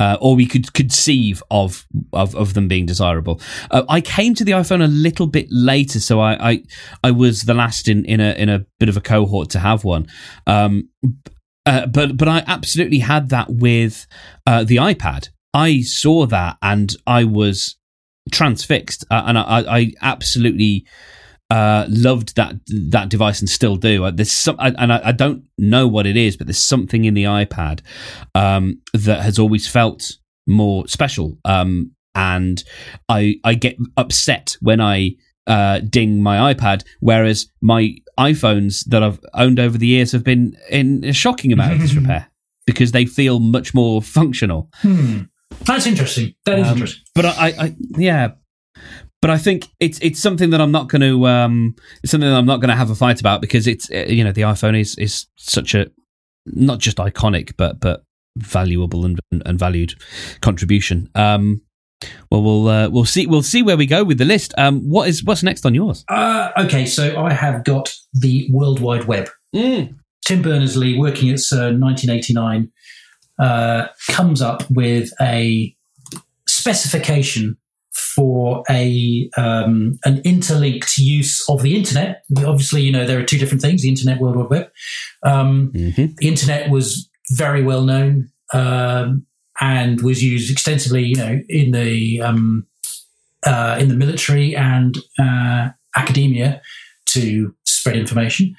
[0.00, 3.40] Uh, or we could conceive of of, of them being desirable.
[3.70, 6.62] Uh, I came to the iPhone a little bit later, so I, I
[7.04, 9.84] I was the last in, in a in a bit of a cohort to have
[9.84, 10.06] one.
[10.46, 10.88] Um,
[11.66, 14.06] uh, but but I absolutely had that with
[14.46, 15.28] uh, the iPad.
[15.52, 17.76] I saw that and I was
[18.30, 20.86] transfixed, uh, and I, I absolutely
[21.50, 22.54] uh, loved that
[22.90, 24.04] that device and still do.
[24.04, 27.04] Uh, There's some, I- and I, I don't know what it is, but there's something
[27.04, 27.80] in the iPad
[28.34, 30.12] um, that has always felt
[30.46, 31.38] more special.
[31.44, 32.62] Um, and
[33.08, 35.12] I I get upset when I
[35.46, 40.54] uh, ding my iPad, whereas my iPhones that I've owned over the years have been
[40.70, 42.28] in a shocking amount of disrepair
[42.66, 44.68] because they feel much more functional.
[44.82, 45.20] hmm.
[45.64, 46.34] that's interesting.
[46.44, 47.04] That is Um, interesting.
[47.14, 48.32] But I, I, I yeah.
[49.20, 52.36] But I think it's it's something that I'm not going to um it's something that
[52.36, 54.78] I'm not going to have a fight about because it's uh, you know the iPhone
[54.78, 55.90] is is such a
[56.46, 58.04] not just iconic but but
[58.36, 59.94] valuable and and valued
[60.40, 61.10] contribution.
[61.14, 61.62] Um,
[62.30, 64.54] well we'll uh, we'll see we'll see where we go with the list.
[64.56, 66.04] Um, what is what's next on yours?
[66.08, 69.28] Uh, okay, so I have got the World Wide Web.
[70.24, 72.70] Tim Berners Lee, working at CERN 1989,
[73.40, 75.74] uh, comes up with a
[76.46, 77.56] specification
[77.98, 82.22] for a um, an interlinked use of the internet.
[82.38, 84.70] Obviously, you know there are two different things: the internet, World Wide Web.
[85.22, 86.14] Um, Mm-hmm.
[86.18, 89.26] the internet was very well known um,
[89.60, 92.66] and was used extensively, you know, in the um,
[93.44, 96.60] uh, in the military and uh, academia
[97.06, 98.54] to spread information,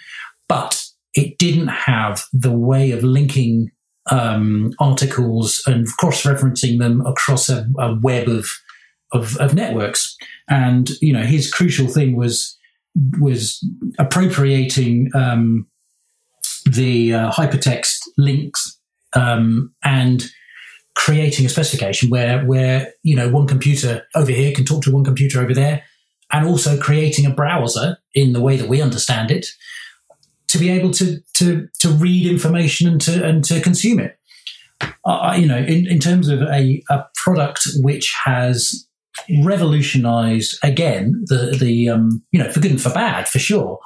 [0.48, 3.72] but it didn't have the way of linking
[4.12, 8.50] um, articles and cross-referencing them across a, a web of,
[9.14, 10.16] of of networks.
[10.50, 12.58] And you know, his crucial thing was
[13.20, 13.64] was
[13.98, 15.68] appropriating um,
[16.66, 18.80] the uh, hypertext links
[19.16, 20.26] um, and
[20.96, 25.04] creating a specification where where you know one computer over here can talk to one
[25.04, 25.84] computer over there
[26.32, 29.48] and also creating a browser in the way that we understand it
[30.48, 34.18] to be able to to to read information and to and to consume it
[35.06, 38.89] uh, you know in, in terms of a, a product which has
[39.44, 43.80] revolutionized again the the um, you know for good and for bad for sure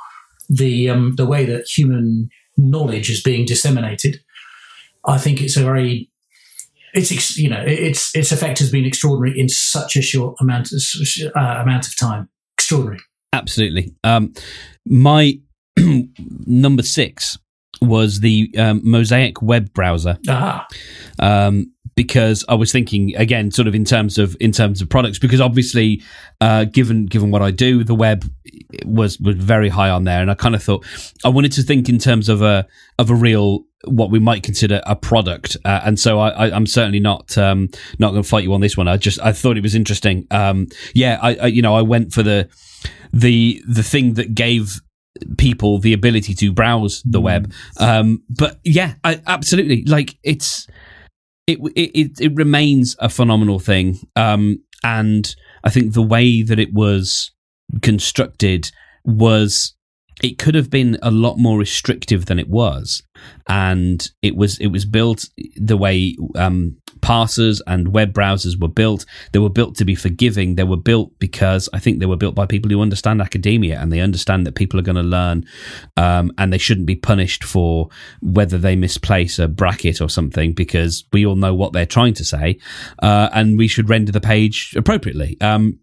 [0.49, 4.19] the um, the way that human knowledge is being disseminated
[5.05, 6.09] i think it's a very
[6.93, 10.81] it's you know its its effect has been extraordinary in such a short amount of,
[11.35, 12.99] uh, amount of time extraordinary
[13.33, 13.93] Absolutely.
[14.03, 14.33] Um,
[14.85, 15.39] my
[16.45, 17.37] number six
[17.81, 20.17] was the um, Mosaic web browser.
[20.29, 20.65] ah
[21.19, 25.19] um, because I was thinking again, sort of in terms of in terms of products,
[25.19, 26.01] because obviously,
[26.41, 28.29] uh, given given what I do, the web
[28.85, 30.85] was was very high on there, and I kind of thought
[31.23, 34.81] I wanted to think in terms of a of a real what we might consider
[34.85, 37.69] a product, uh, and so I, I, I'm certainly not um,
[37.99, 38.87] not going to fight you on this one.
[38.87, 40.27] I just I thought it was interesting.
[40.31, 42.49] Um, yeah, I, I you know I went for the
[43.11, 44.81] the the thing that gave
[45.37, 47.51] people the ability to browse the web.
[47.79, 49.83] Um, but yeah, I, absolutely.
[49.85, 50.67] Like it's
[51.47, 53.99] it, it it remains a phenomenal thing.
[54.15, 57.31] Um, and I think the way that it was
[57.81, 58.71] constructed
[59.05, 59.73] was
[60.21, 63.01] it could have been a lot more restrictive than it was,
[63.47, 69.05] and it was it was built the way um, parsers and web browsers were built.
[69.33, 70.55] They were built to be forgiving.
[70.55, 73.91] They were built because I think they were built by people who understand academia and
[73.91, 75.45] they understand that people are going to learn,
[75.97, 77.89] um, and they shouldn't be punished for
[78.21, 82.23] whether they misplace a bracket or something because we all know what they're trying to
[82.23, 82.57] say,
[83.01, 85.37] uh, and we should render the page appropriately.
[85.41, 85.79] Um,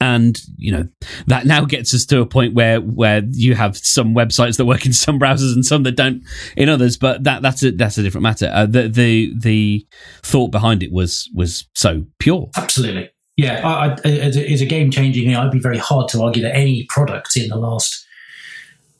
[0.00, 0.88] and you know
[1.26, 4.86] that now gets us to a point where where you have some websites that work
[4.86, 6.22] in some browsers and some that don't
[6.56, 8.50] in others but that that's a that's a different matter.
[8.52, 9.86] Uh, the the the
[10.22, 12.48] thought behind it was was so pure.
[12.56, 13.10] Absolutely.
[13.36, 15.34] Yeah I, I, it's a game changing thing.
[15.34, 18.06] It'd be very hard to argue that any product in the last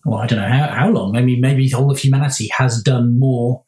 [0.04, 1.16] well i don't know how, how long?
[1.16, 3.64] I mean maybe the whole of humanity has done more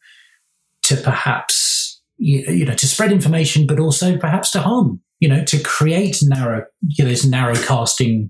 [0.83, 5.57] to perhaps you know to spread information but also perhaps to harm you know, to
[5.63, 8.29] create narrow, you know, this narrow casting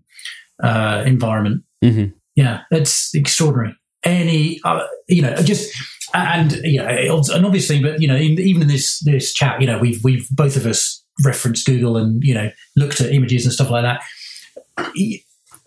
[0.62, 1.64] uh, environment.
[1.84, 2.12] Mm-hmm.
[2.36, 3.76] Yeah, it's extraordinary.
[4.04, 5.76] Any, uh, you know, just
[6.14, 9.66] and you know, and obviously, but you know, in, even in this this chat, you
[9.66, 13.52] know, we've we've both of us referenced Google and you know looked at images and
[13.52, 14.04] stuff like that.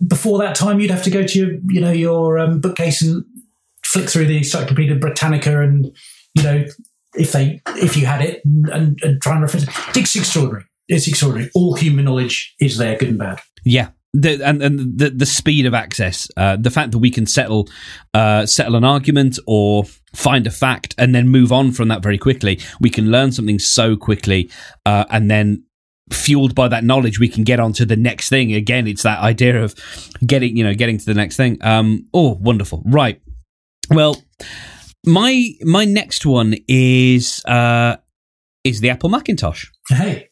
[0.07, 3.25] Before that time, you'd have to go to your you know your um, bookcase and
[3.85, 5.91] flick through the Encyclopedia Britannica and
[6.35, 6.65] you know
[7.17, 9.75] if they if you had it and, and try and reference it.
[9.97, 11.51] It's extraordinary it's extraordinary.
[11.55, 13.41] All human knowledge is there, good and bad.
[13.65, 13.89] Yeah.
[14.13, 17.69] The, and, and the the speed of access, uh, the fact that we can settle
[18.15, 19.85] uh, settle an argument or
[20.15, 22.59] find a fact and then move on from that very quickly.
[22.81, 24.51] We can learn something so quickly,
[24.87, 25.65] uh, and then
[26.11, 28.55] fueled by that knowledge, we can get on to the next thing.
[28.55, 29.75] Again, it's that idea of
[30.25, 31.59] getting you know getting to the next thing.
[31.61, 32.83] Um, oh, wonderful!
[32.87, 33.21] Right.
[33.91, 34.17] Well,
[35.05, 37.97] my my next one is uh,
[38.65, 39.67] is the Apple Macintosh.
[39.89, 40.31] Hey.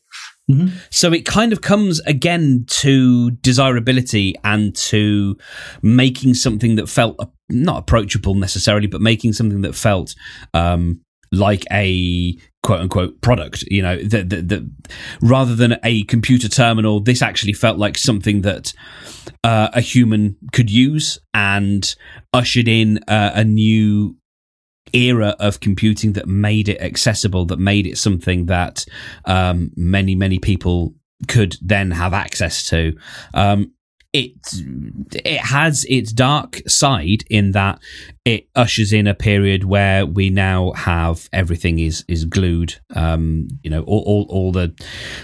[0.50, 0.76] Mm-hmm.
[0.90, 5.36] So it kind of comes again to desirability and to
[5.82, 7.18] making something that felt
[7.48, 10.14] not approachable necessarily, but making something that felt
[10.52, 11.00] um,
[11.32, 13.62] like a quote unquote product.
[13.68, 13.98] You know,
[15.22, 18.74] rather than a computer terminal, this actually felt like something that
[19.42, 21.94] uh, a human could use and
[22.34, 24.16] ushered in uh, a new
[24.94, 28.84] era of computing that made it accessible, that made it something that
[29.24, 30.94] um, many, many people
[31.28, 32.96] could then have access to.
[33.34, 33.72] Um,
[34.14, 34.32] it
[35.12, 37.80] it has its dark side in that
[38.24, 42.76] it ushers in a period where we now have everything is is glued.
[42.94, 44.72] Um, you know, all, all, all the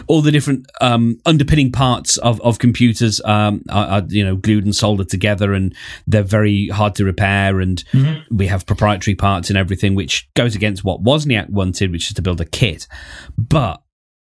[0.08, 4.64] all the different um, underpinning parts of of computers um, are, are, you know glued
[4.64, 5.72] and soldered together, and
[6.08, 7.60] they're very hard to repair.
[7.60, 8.36] And mm-hmm.
[8.36, 12.22] we have proprietary parts and everything, which goes against what Wozniak wanted, which is to
[12.22, 12.88] build a kit.
[13.38, 13.82] But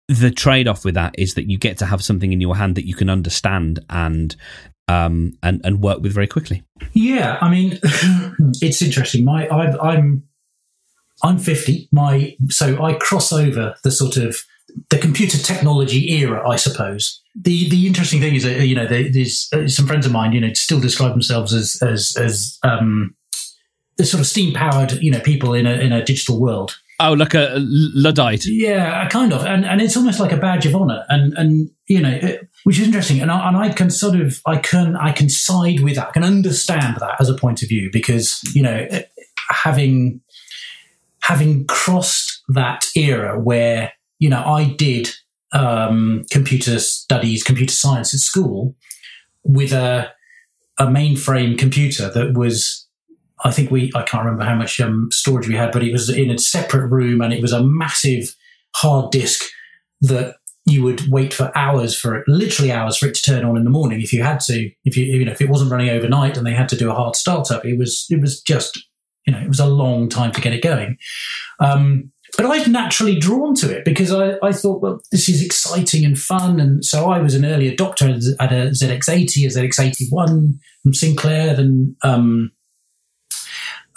[0.08, 2.76] the trade off with that is that you get to have something in your hand
[2.76, 4.36] that you can understand and
[4.88, 6.64] um, and and work with very quickly.
[6.94, 7.80] Yeah, I mean,
[8.62, 9.24] it's interesting.
[9.24, 10.24] My i I'm
[11.24, 11.90] I'm 50.
[11.92, 14.38] My so I cross over the sort of
[14.90, 17.22] the computer technology era, I suppose.
[17.36, 20.42] The the interesting thing is that you know there's uh, some friends of mine, you
[20.42, 23.16] know, still describe themselves as as as um,
[23.98, 26.78] the sort of steam powered, you know, people in a in a digital world.
[27.06, 28.46] Oh, like a Luddite.
[28.46, 32.00] Yeah, kind of, and and it's almost like a badge of honor, and and you
[32.00, 35.12] know, it, which is interesting, and I, and I can sort of I can I
[35.12, 38.64] can side with that, I can understand that as a point of view because you
[38.64, 38.88] know,
[39.50, 40.22] having
[41.20, 45.10] having crossed that era where you know I did
[45.52, 48.76] um, computer studies, computer science at school
[49.44, 50.10] with a
[50.80, 52.83] a mainframe computer that was
[53.44, 56.10] I think we, I can't remember how much um, storage we had, but it was
[56.10, 58.36] in a separate room and it was a massive
[58.76, 59.44] hard disk
[60.02, 60.36] that
[60.66, 63.66] you would wait for hours for it, literally hours for it to turn on in
[63.66, 66.38] the morning if you had to, if you, you know, if it wasn't running overnight
[66.38, 68.82] and they had to do a hard startup, it was, it was just,
[69.28, 70.98] you know, it was a long time to get it going.
[71.60, 75.46] Um, but I was naturally drawn to it because I, I thought, well, this is
[75.46, 76.60] exciting and fun.
[76.60, 81.96] And so I was an early adopter at a ZX80, a ZX81 from Sinclair, then
[82.04, 82.52] um,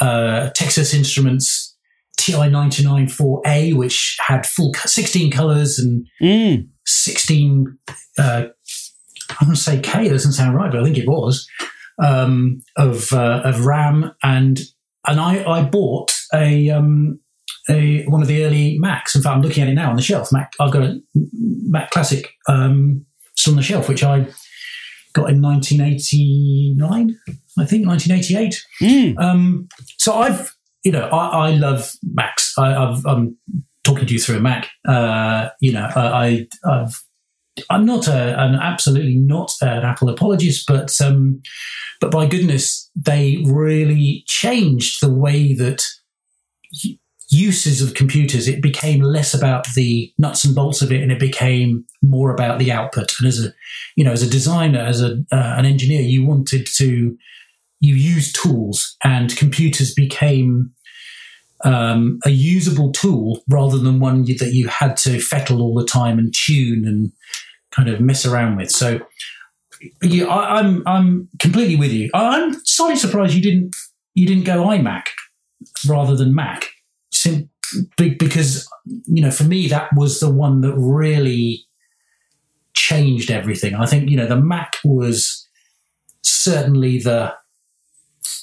[0.01, 1.77] uh, Texas Instruments
[2.19, 3.05] TI-99
[3.45, 6.67] 4A, which had full 16 colors and mm.
[6.87, 7.79] 16,
[8.19, 8.47] uh,
[9.41, 11.47] I'm going to say K, doesn't sound right, but I think it was,
[12.03, 14.13] um, of, uh, of RAM.
[14.23, 14.61] And,
[15.07, 17.21] and I, I bought a, um,
[17.69, 19.15] a, one of the early Macs.
[19.15, 20.33] In fact, I'm looking at it now on the shelf.
[20.33, 23.05] Mac, I've got a Mac Classic um,
[23.37, 24.27] still on the shelf, which I
[25.17, 27.19] got in 1989,
[27.59, 28.63] I think 1988.
[28.83, 29.19] Mm.
[29.19, 30.55] Um, so I've,
[30.85, 32.53] you know, I, I love Macs.
[32.59, 33.37] I, am
[33.83, 34.69] talking to you through a Mac.
[34.87, 36.95] Uh, you know, I, have
[37.71, 41.41] I'm not a, an absolutely not an Apple apologist, but um,
[41.99, 45.83] but by goodness, they really changed the way that
[47.29, 48.49] uses of computers.
[48.49, 52.59] It became less about the nuts and bolts of it, and it became more about
[52.59, 53.15] the output.
[53.19, 53.53] And as a
[53.97, 57.17] you know, as a designer, as a uh, an engineer, you wanted to
[57.81, 60.73] you use tools, and computers became
[61.65, 66.19] um, a usable tool rather than one that you had to fettle all the time
[66.19, 67.13] and tune and
[67.71, 68.71] kind of mess around with.
[68.71, 69.01] So,
[70.03, 72.11] yeah, I, I'm, I'm completely with you.
[72.15, 73.75] I'm slightly surprised you didn't
[74.15, 75.05] you didn't go iMac
[75.87, 76.69] rather than Mac,
[77.97, 78.69] because
[79.07, 81.67] you know for me that was the one that really
[82.75, 83.75] changed everything.
[83.75, 85.47] I think you know the Mac was
[86.23, 87.35] certainly the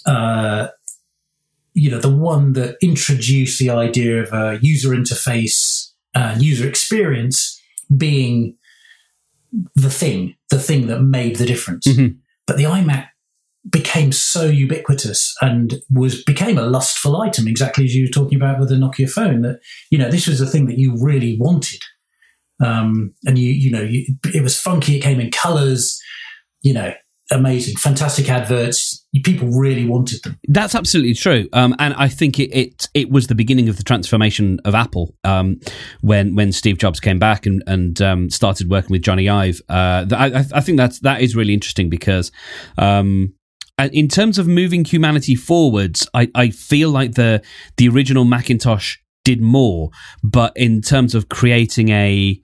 [0.06, 0.68] uh,
[1.74, 7.60] you know, the one that introduced the idea of a user interface and user experience
[7.96, 8.56] being
[9.76, 11.88] the thing, the thing that made the difference.
[11.88, 12.18] Mm-hmm.
[12.46, 13.08] But the iMac
[13.70, 18.60] became so ubiquitous and was became a lustful item, exactly as you were talking about
[18.60, 19.42] with the Nokia phone.
[19.42, 19.60] That
[19.90, 21.82] you know, this was the thing that you really wanted,
[22.64, 24.98] um, and you you know, you, it was funky.
[24.98, 26.00] It came in colors.
[26.62, 26.94] You know,
[27.32, 29.06] amazing, fantastic adverts.
[29.24, 30.40] People really wanted them.
[30.48, 33.84] That's absolutely true, um, and I think it, it, it was the beginning of the
[33.84, 35.60] transformation of Apple um,
[36.02, 39.62] when when Steve Jobs came back and and um, started working with Jony Ive.
[39.70, 42.30] Uh, I, I, think that's that is really interesting because.
[43.80, 47.42] Um, in terms of moving humanity forwards, I, I feel like the
[47.78, 49.90] the original Macintosh did more,
[50.24, 52.40] but in terms of creating a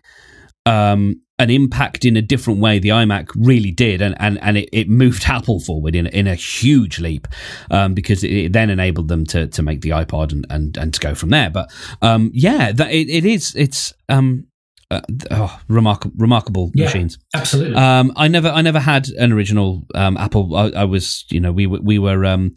[0.65, 4.69] um, an impact in a different way the iMac really did, and and, and it,
[4.73, 7.27] it moved Apple forward in in a huge leap
[7.71, 10.93] um, because it, it, then enabled them to to make the iPod and and, and
[10.93, 11.49] to go from there.
[11.49, 11.71] But
[12.01, 14.47] um, yeah, that it, it is it's um,
[14.92, 17.18] uh, oh, remarkable, remarkable yeah, machines.
[17.36, 17.76] Absolutely.
[17.76, 20.56] Um, I never, I never had an original um, Apple.
[20.56, 22.56] I, I, was, you know, we we were um,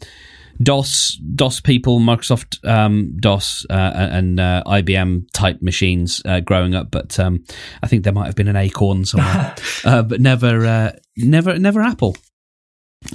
[0.61, 6.91] DOS DOS people, Microsoft um, DOS uh, and uh, IBM type machines uh, growing up,
[6.91, 7.43] but um,
[7.81, 9.55] I think there might have been an Acorn somewhere,
[9.85, 12.15] uh, but never uh, never never Apple.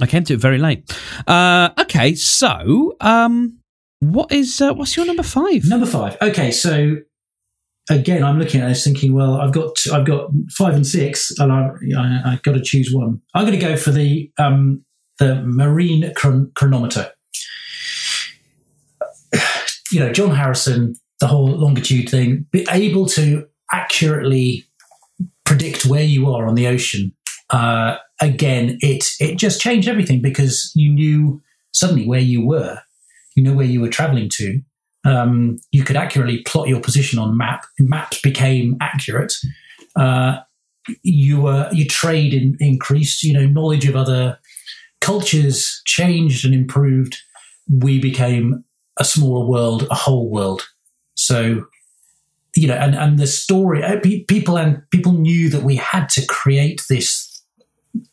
[0.01, 0.91] I came to it very late.
[1.25, 3.59] Uh, okay, so um,
[3.99, 5.65] what is what's your number five?
[5.65, 6.17] Number five.
[6.21, 6.97] Okay, so
[7.89, 11.51] again, I'm looking at this thinking, well, I've got I've got five and six, and
[11.51, 13.21] I, I, have got to choose one.
[13.33, 14.83] I'm going to go for the um,
[15.17, 17.11] the marine chron- chronometer
[19.91, 24.65] you know, John Harrison, the whole longitude thing, be able to accurately
[25.45, 27.13] predict where you are on the ocean.
[27.49, 32.79] Uh, again, it it just changed everything because you knew suddenly where you were,
[33.35, 34.61] you know where you were traveling to.
[35.05, 37.65] Um, you could accurately plot your position on map.
[37.79, 39.33] Maps became accurate.
[39.95, 40.39] Uh,
[41.03, 43.23] you were your trade in, increased.
[43.23, 44.39] You know, knowledge of other
[45.01, 47.17] cultures changed and improved.
[47.69, 48.63] We became
[48.99, 50.67] a smaller world, a whole world.
[51.15, 51.65] So,
[52.55, 56.25] you know, and, and the story, uh, people and people knew that we had to
[56.25, 57.43] create this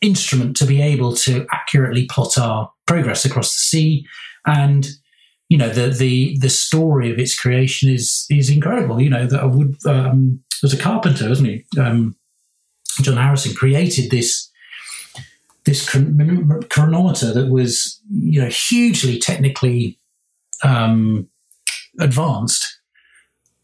[0.00, 4.06] instrument to be able to accurately plot our progress across the sea.
[4.46, 4.88] And,
[5.48, 9.00] you know, the, the, the story of its creation is, is incredible.
[9.00, 11.64] You know, that a wood, um, was a carpenter, wasn't he?
[11.78, 12.16] Um,
[13.02, 14.50] John Harrison created this,
[15.64, 19.98] this chronometer that was, you know, hugely technically
[20.64, 21.28] um,
[22.00, 22.80] advanced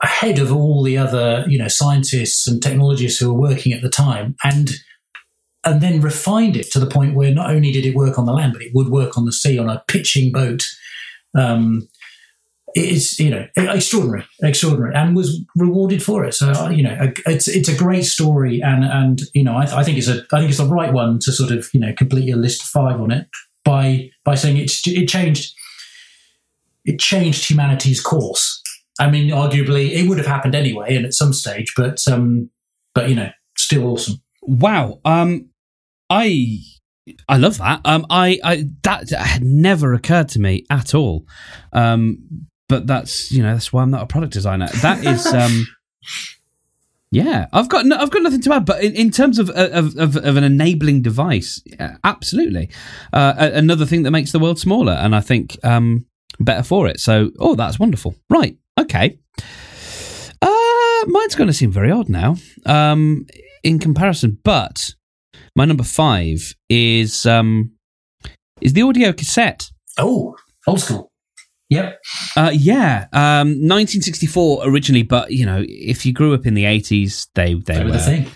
[0.02, 3.88] ahead of all the other you know scientists and technologists who were working at the
[3.88, 4.72] time and
[5.64, 8.32] and then refined it to the point where not only did it work on the
[8.32, 10.66] land but it would work on the sea on a pitching boat
[11.34, 11.88] um,
[12.74, 17.68] it's you know extraordinary extraordinary and was rewarded for it so you know it's it's
[17.68, 20.58] a great story and and you know I, I think it's a I think it's
[20.58, 23.28] the right one to sort of you know complete your list five on it
[23.64, 25.54] by by saying it it changed
[26.84, 28.60] it changed humanity's course.
[28.98, 32.50] I mean, arguably, it would have happened anyway, and at some stage, but um,
[32.94, 34.22] but you know, still awesome.
[34.42, 35.00] Wow.
[35.04, 35.50] Um,
[36.10, 36.58] I
[37.28, 37.80] I love that.
[37.84, 41.26] Um, I, I that had never occurred to me at all.
[41.72, 44.68] Um, but that's you know that's why I'm not a product designer.
[44.82, 45.66] That is um.
[47.14, 48.64] Yeah, I've got no, I've got nothing to add.
[48.64, 52.70] But in, in terms of, of, of, of an enabling device, yeah, absolutely,
[53.12, 54.94] uh, another thing that makes the world smaller.
[54.94, 56.06] And I think um,
[56.40, 57.00] better for it.
[57.00, 58.14] So, oh, that's wonderful.
[58.30, 58.56] Right.
[58.80, 59.18] Okay.
[60.40, 63.26] Uh, mine's going to seem very odd now um,
[63.62, 64.94] in comparison, but
[65.54, 67.72] my number five is um,
[68.60, 69.70] is the audio cassette.
[69.98, 71.10] Oh, old school.
[71.68, 71.98] Yep.
[72.36, 73.06] Uh, yeah.
[73.14, 77.60] Um, 1964 originally, but you know, if you grew up in the 80s, they they,
[77.60, 78.26] they were, were the thing.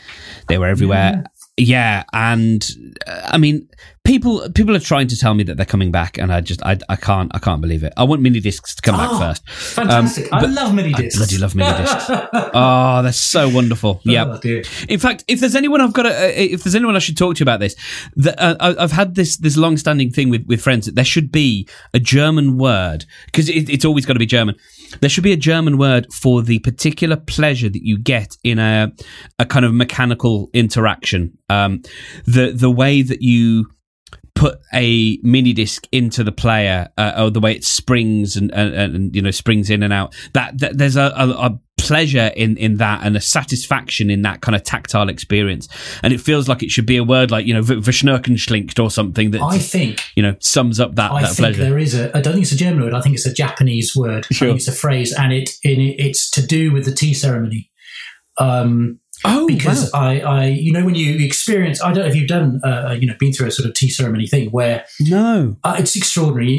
[0.48, 1.24] They were everywhere.
[1.58, 2.68] Yeah, and
[3.06, 3.66] uh, I mean,
[4.04, 6.76] people people are trying to tell me that they're coming back, and I just I,
[6.90, 7.94] I can't I can't believe it.
[7.96, 9.48] I want mini discs to come Oh, back first.
[9.74, 10.30] Fantastic.
[10.34, 11.16] I but love mini I discs.
[11.18, 12.04] bloody love mini discs.
[12.10, 14.02] Oh, they're so wonderful.
[14.04, 14.26] Yeah.
[14.26, 14.64] Oh, dear.
[14.86, 17.42] In fact, if there's anyone I've got, uh, if there's anyone I should talk to
[17.42, 17.74] about this,
[18.14, 21.06] the, uh, I- I've had this this long standing thing with with friends that there
[21.06, 24.56] should be a German word because it, it's always got to be German.
[25.00, 28.92] There should be a German word for the particular pleasure that you get in a
[29.38, 31.36] a kind of mechanical interaction.
[31.48, 31.82] Um,
[32.24, 33.66] the the way that you
[34.36, 38.74] put a mini disc into the player uh, or the way it springs and, and,
[38.74, 42.56] and you know springs in and out that, that there's a, a, a pleasure in
[42.56, 45.68] in that and a satisfaction in that kind of tactile experience
[46.02, 49.30] and it feels like it should be a word like you know verschnurkenschlinkt or something
[49.30, 52.16] that I think you know sums up that, I that think pleasure there is a.
[52.16, 52.94] I don't think it's a German word.
[52.94, 54.26] I think it's a Japanese word.
[54.26, 54.48] Sure.
[54.48, 57.70] I think it's a phrase, and it, it it's to do with the tea ceremony.
[58.38, 60.00] Um, oh because wow.
[60.00, 63.06] I, I, you know, when you experience, I don't know if you've done, uh, you
[63.06, 66.54] know, been through a sort of tea ceremony thing where no uh, it's extraordinary.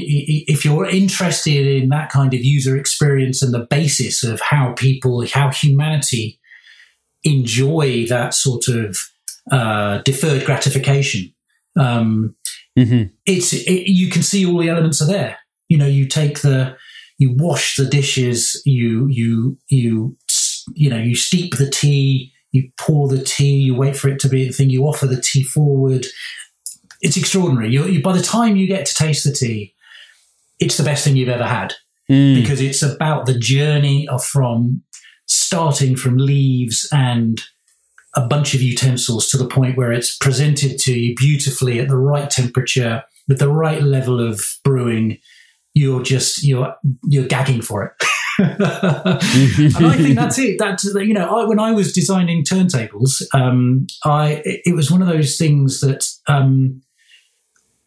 [0.47, 5.25] If you're interested in that kind of user experience and the basis of how people,
[5.27, 6.39] how humanity
[7.23, 8.97] enjoy that sort of
[9.51, 11.33] uh, deferred gratification,
[11.77, 12.35] um,
[12.77, 15.37] hmm it's it, you can see all the elements are there.
[15.67, 16.77] You know, you take the,
[17.17, 20.17] you wash the dishes, you you you
[20.75, 24.29] you know, you steep the tea, you pour the tea, you wait for it to
[24.29, 26.05] be the thing, you offer the tea forward.
[27.01, 27.71] It's extraordinary.
[27.71, 29.73] You, you by the time you get to taste the tea,
[30.59, 31.73] it's the best thing you've ever had
[32.09, 32.35] Mm.
[32.41, 34.81] because it's about the journey of from
[35.25, 37.41] starting from leaves and
[38.15, 41.97] a bunch of utensils to the point where it's presented to you beautifully at the
[41.97, 45.17] right temperature with the right level of brewing
[45.73, 46.73] you're just you're
[47.03, 50.57] you're gagging for it and I think that's it.
[50.59, 55.07] That you know, I, when I was designing turntables, um, I it, was one of
[55.07, 56.81] those things that um,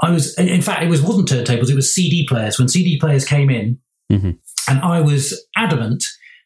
[0.01, 0.37] I was.
[0.39, 2.59] In fact, it was wasn't turntables; it was CD players.
[2.59, 3.79] When CD players came in,
[4.11, 4.39] Mhm.
[4.69, 6.05] and I was adamant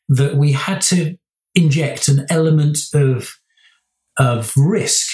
[0.09, 1.17] that we had to
[1.55, 3.35] inject an element of
[4.19, 5.09] of risk,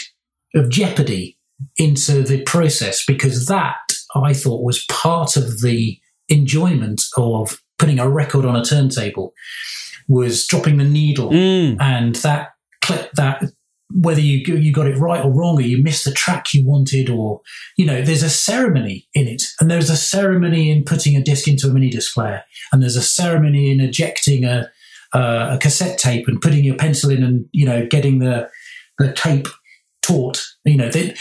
[0.55, 1.39] of jeopardy
[1.77, 3.77] into the process because that
[4.17, 9.33] I thought was part of the enjoyment of putting a record on a turntable
[10.07, 11.31] was dropping the needle.
[11.31, 11.77] Mm.
[11.81, 12.51] and that
[12.83, 13.43] clip that
[13.93, 17.11] whether you you got it right or wrong or you missed the track you wanted
[17.11, 17.41] or
[17.77, 19.43] you know there's a ceremony in it.
[19.61, 22.97] And there's a ceremony in putting a disc into a mini disc player and there's
[22.97, 24.71] a ceremony in ejecting a
[25.13, 28.49] uh, a cassette tape and putting your pencil in and you know getting the
[28.99, 29.49] the tape
[30.03, 30.45] taut.
[30.65, 31.17] You know that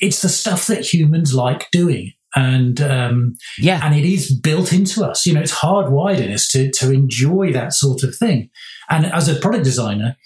[0.00, 5.04] it's the stuff that humans like doing and um, yeah and it is built into
[5.04, 5.26] us.
[5.26, 8.50] You know, it's hardwired in us to to enjoy that sort of thing.
[8.88, 10.16] And as a product designer,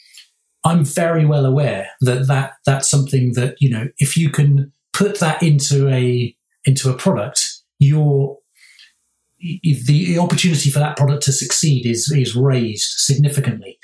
[0.64, 5.20] I'm very well aware that that that's something that you know if you can put
[5.20, 6.34] that into a
[6.64, 7.46] into a product,
[7.78, 8.38] your
[9.40, 13.78] the opportunity for that product to succeed is is raised significantly.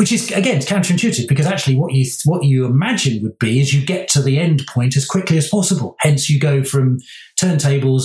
[0.00, 3.84] Which is again counterintuitive because actually what you what you imagine would be is you
[3.84, 5.94] get to the end point as quickly as possible.
[6.00, 6.96] Hence you go from
[7.38, 8.04] turntables,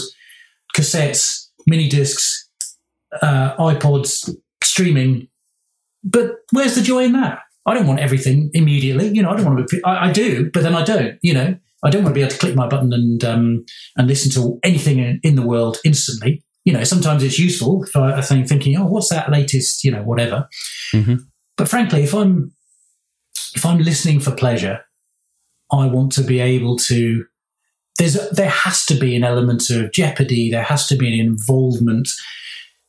[0.76, 2.50] cassettes, mini discs,
[3.22, 4.30] uh, iPods,
[4.62, 5.30] streaming.
[6.04, 7.40] But where's the joy in that?
[7.66, 9.08] I don't want everything immediately.
[9.08, 9.78] You know, I don't want to.
[9.78, 11.18] Be, I, I do, but then I don't.
[11.22, 13.64] You know, I don't want to be able to click my button and um,
[13.96, 16.44] and listen to anything in, in the world instantly.
[16.66, 19.86] You know, sometimes it's useful I, I think thinking, oh, what's that latest?
[19.86, 20.50] You know, whatever.
[20.94, 21.20] Mhm.
[21.58, 22.54] But frankly, if I'm
[23.56, 24.82] if I'm listening for pleasure,
[25.72, 27.26] I want to be able to.
[27.98, 30.52] There's there has to be an element of jeopardy.
[30.52, 32.10] There has to be an involvement.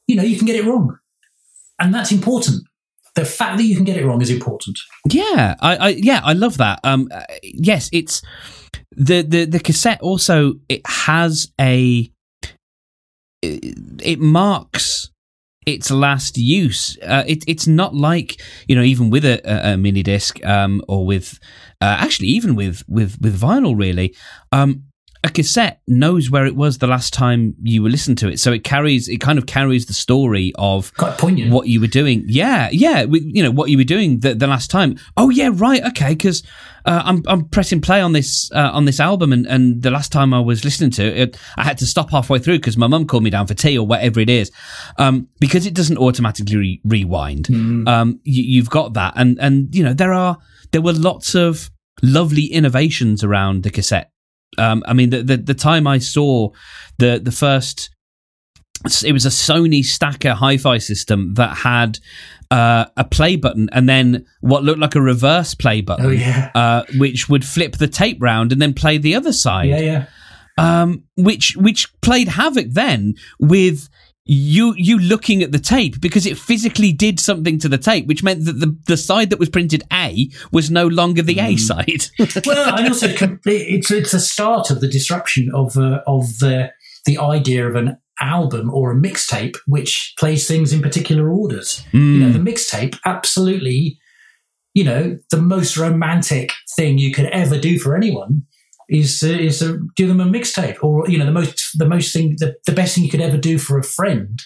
[0.07, 0.99] You know, you can get it wrong,
[1.79, 2.65] and that's important.
[3.15, 4.79] The fact that you can get it wrong is important.
[5.09, 6.81] Yeah, I, I yeah, I love that.
[6.83, 8.21] Um, uh, yes, it's
[8.91, 10.01] the the the cassette.
[10.03, 12.11] Also, it has a
[13.43, 15.11] it, it marks
[15.67, 16.97] its last use.
[17.03, 20.81] Uh, it, it's not like you know, even with a, a, a mini disc, um,
[20.89, 21.39] or with
[21.81, 24.15] uh, actually even with with with vinyl, really.
[24.53, 24.85] Um,
[25.27, 28.53] a cassette knows where it was the last time you were listening to it, so
[28.53, 30.93] it carries it kind of carries the story of
[31.51, 32.23] what you were doing.
[32.29, 34.97] Yeah, yeah, you know what you were doing the, the last time.
[35.17, 36.45] Oh yeah, right, okay, because
[36.85, 40.13] uh, I'm I'm pressing play on this uh, on this album, and, and the last
[40.13, 43.09] time I was listening to it, I had to stop halfway through because my mum
[43.09, 44.53] called me down for tea or whatever it is,
[44.97, 47.49] um, because it doesn't automatically re- rewind.
[47.89, 50.39] Um, you, you've got that, and and you know there are
[50.71, 51.69] there were lots of
[52.01, 54.13] lovely innovations around the cassette.
[54.59, 56.51] Um, I mean, the, the the time I saw
[56.99, 57.91] the the first
[59.05, 61.99] it was a Sony Stacker hi-fi system that had
[62.51, 66.51] uh, a play button and then what looked like a reverse play button, Oh yeah,
[66.55, 69.69] uh, which would flip the tape round and then play the other side.
[69.69, 70.07] yeah, yeah.
[70.59, 73.89] um, which which played havoc then with
[74.27, 78.23] you you looking at the tape because it physically did something to the tape, which
[78.23, 82.07] meant that the the side that was printed A was no longer the A side.
[82.47, 83.09] well, and also
[83.45, 86.73] it's it's the start of the disruption of uh, of the
[87.05, 91.85] the idea of an album or a mixtape which plays things in particular orders.
[91.93, 93.99] You know, the mixtape absolutely,
[94.75, 98.47] you know, the most romantic thing you could ever do for anyone
[98.89, 102.13] is uh, is to give them a mixtape, or you know, the most the most
[102.13, 104.41] thing the, the best thing you could ever do for a friend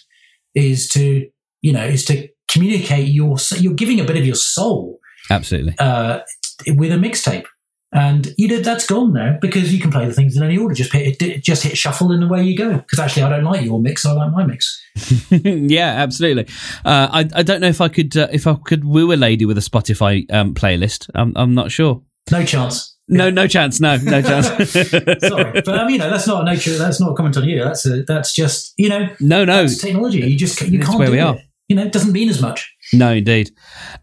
[0.55, 1.29] is to
[1.63, 4.99] you know is to communicate your you're giving a bit of your soul
[5.31, 5.75] Absolutely.
[5.79, 6.21] uh,
[6.69, 7.47] with a mixtape.
[7.93, 10.77] And you know that's gone now because you can play the things in any order.
[10.77, 12.77] Just hit, just hit shuffle and away you go.
[12.77, 14.81] Because actually, I don't like your mix; I like my mix.
[15.31, 16.47] yeah, absolutely.
[16.85, 19.45] Uh, I I don't know if I could uh, if I could woo a lady
[19.45, 21.11] with a Spotify um, playlist.
[21.17, 22.01] I'm I'm not sure.
[22.31, 22.97] No chance.
[23.11, 23.81] No, no chance.
[23.81, 24.47] No, no chance.
[24.71, 26.77] Sorry, but um, you know that's not a nature.
[26.79, 27.63] That's not a comment on you.
[27.65, 30.21] That's a, that's just you know no, no, technology.
[30.21, 31.23] You just you That's can't where we it.
[31.23, 31.39] are.
[31.69, 32.73] You know, it doesn't mean as much.
[32.93, 33.51] no, indeed.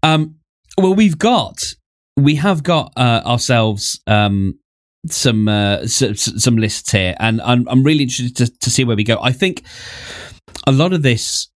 [0.03, 0.35] Um,
[0.77, 1.57] well, we've got
[2.15, 4.59] we have got uh, ourselves um,
[5.07, 8.83] some uh, s- s- some lists here, and I'm I'm really interested to, to see
[8.83, 9.17] where we go.
[9.21, 9.63] I think
[10.65, 11.47] a lot of this.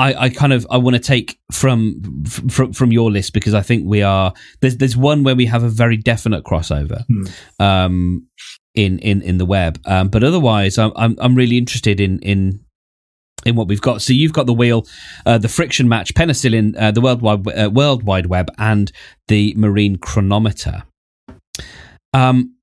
[0.00, 3.60] I, I kind of I want to take from from from your list because I
[3.60, 7.24] think we are there's there's one where we have a very definite crossover Hmm.
[7.62, 8.26] um,
[8.74, 12.60] in in in the web, um, but otherwise I'm I'm I'm really interested in in
[13.44, 14.02] in what we've got.
[14.02, 14.86] So you've got the wheel,
[15.26, 18.90] uh, the friction match, penicillin, uh, the World Wide uh, World Wide Web, and
[19.28, 20.84] the marine chronometer.
[22.12, 22.56] Um,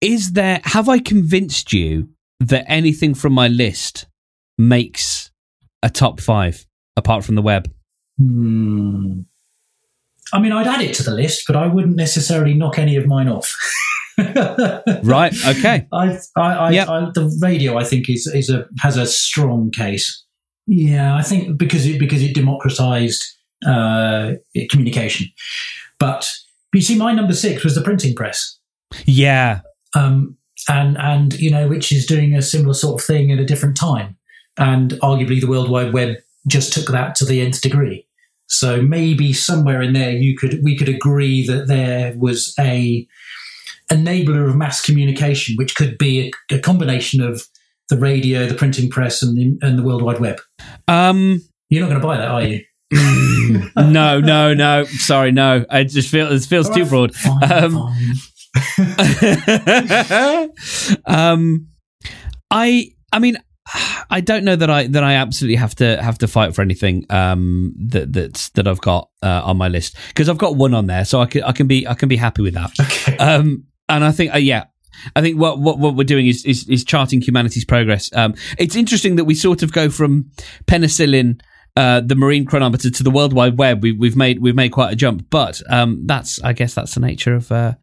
[0.00, 0.60] is there?
[0.64, 2.08] Have I convinced you
[2.40, 4.06] that anything from my list
[4.58, 5.31] makes
[5.82, 6.66] a top five
[6.96, 7.70] apart from the web?
[8.18, 9.20] Hmm.
[10.32, 13.06] I mean, I'd add it to the list, but I wouldn't necessarily knock any of
[13.06, 13.54] mine off.
[15.02, 15.34] Right.
[15.46, 15.86] Okay.
[15.90, 16.88] I, I, I, Yep.
[16.88, 20.22] I, the radio, I think, is is a has a strong case.
[20.66, 23.24] Yeah, I think because it because it democratized
[23.66, 24.32] uh,
[24.70, 25.26] communication.
[25.98, 26.30] But
[26.74, 28.58] you see, my number six was the printing press,
[29.06, 29.60] Yeah.
[29.96, 30.36] um,
[30.68, 33.76] and and you know, which is doing a similar sort of thing at a different
[33.78, 34.16] time,
[34.58, 38.06] and arguably the World Wide Web just took that to the nth degree.
[38.48, 43.06] So maybe somewhere in there, you could we could agree that there was a
[43.90, 47.42] enabler of mass communication, which could be a, a combination of
[47.88, 50.40] the radio, the printing press, and the, and the World Wide Web.
[50.88, 51.42] Um.
[51.68, 52.64] You're not going to buy that, are you?
[53.76, 54.20] no.
[54.20, 54.52] No.
[54.52, 54.84] No.
[54.84, 55.32] Sorry.
[55.32, 55.64] No.
[55.70, 57.14] I just feel it feels too broad.
[57.14, 57.94] Fine, Um,
[58.76, 60.50] fine.
[61.06, 61.68] um,
[62.50, 63.38] I I mean,
[64.10, 67.06] I don't know that I that I absolutely have to have to fight for anything
[67.10, 70.86] um, that that's that I've got uh, on my list because I've got one on
[70.86, 72.70] there, so I can I can be I can be happy with that.
[72.82, 73.16] Okay.
[73.16, 74.64] Um, and I think uh, yeah.
[75.16, 78.14] I think what, what what we're doing is, is is charting humanity's progress.
[78.14, 80.30] Um, it's interesting that we sort of go from
[80.66, 81.40] penicillin,
[81.76, 83.82] uh, the marine chronometer, to the World Wide Web.
[83.82, 87.00] We, we've made we've made quite a jump, but um, that's I guess that's the
[87.00, 87.74] nature of uh,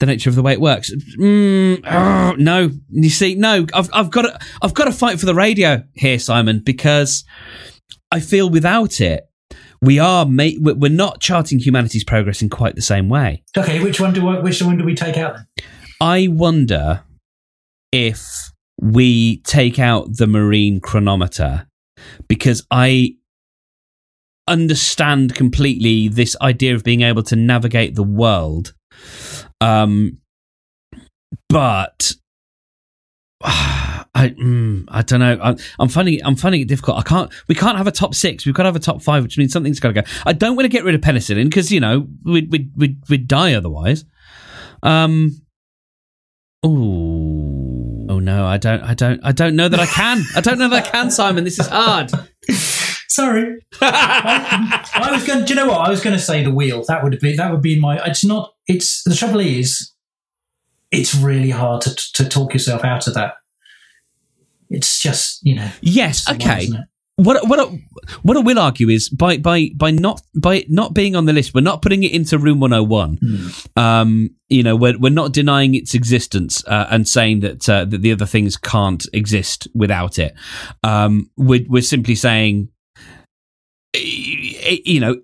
[0.00, 0.92] the nature of the way it works.
[1.18, 5.26] Mm, oh, no, you see, no, I've I've got to I've got to fight for
[5.26, 7.24] the radio here, Simon, because
[8.10, 9.28] I feel without it,
[9.80, 13.44] we are ma- we're not charting humanity's progress in quite the same way.
[13.56, 13.80] okay.
[13.82, 15.36] Which one do I, which one do we take out?
[16.00, 17.04] I wonder
[17.92, 21.66] if we take out the marine chronometer
[22.26, 23.16] because I
[24.48, 28.72] understand completely this idea of being able to navigate the world.
[29.60, 30.18] Um,
[31.48, 32.12] but
[33.42, 35.38] I mm, I don't know.
[35.42, 36.98] I, I'm finding I'm finding it difficult.
[36.98, 37.32] I can't.
[37.48, 38.44] We can't have a top six.
[38.44, 40.08] We've got to have a top five, which means something's got to go.
[40.26, 43.28] I don't want to get rid of penicillin because you know we'd we'd we'd, we'd
[43.28, 44.04] die otherwise.
[44.82, 45.40] Um.
[46.62, 47.50] Oh.
[48.10, 48.82] Oh no, I don't.
[48.82, 49.20] I don't.
[49.22, 50.22] I don't know that I can.
[50.34, 51.44] I don't know that I can, Simon.
[51.44, 52.10] This is hard.
[53.08, 55.44] Sorry, I, I was going.
[55.44, 55.86] Do you know what?
[55.86, 56.84] I was going to say the wheel.
[56.88, 58.04] That would be that would be my.
[58.04, 58.52] It's not.
[58.70, 59.92] It's the trouble is,
[60.90, 63.34] it's really hard to to talk yourself out of that.
[64.68, 65.70] It's just you know.
[65.80, 66.24] yes.
[66.24, 66.68] the one, Okay.
[67.16, 67.64] what what I,
[68.22, 71.54] what I will argue is by by by not by not being on the list,
[71.54, 73.18] we're not putting it into room 101.
[73.20, 73.78] Hmm.
[73.78, 78.02] Um, you know, we're we're not denying its existence uh, and saying that uh, that
[78.02, 80.34] the other things can't exist without it.
[80.84, 82.68] Um, we're we're simply saying,
[83.94, 85.16] you know,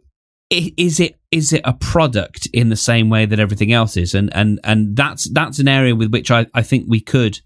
[0.51, 4.35] is it is it a product in the same way that everything else is, and
[4.35, 7.41] and and that's that's an area with which I I think we could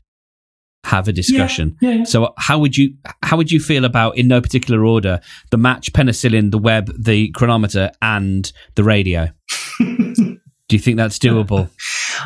[0.84, 1.76] have a discussion.
[1.80, 2.04] Yeah, yeah.
[2.04, 5.20] So how would you how would you feel about in no particular order
[5.50, 9.30] the match penicillin, the web, the chronometer, and the radio?
[9.78, 11.70] Do you think that's doable?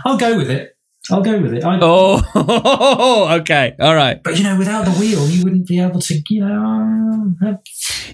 [0.05, 0.74] I'll go with it.
[1.11, 1.65] I'll go with it.
[1.65, 4.23] I, Oh, okay, all right.
[4.23, 7.35] But you know, without the wheel, you wouldn't be able to, you know.
[7.43, 7.61] have-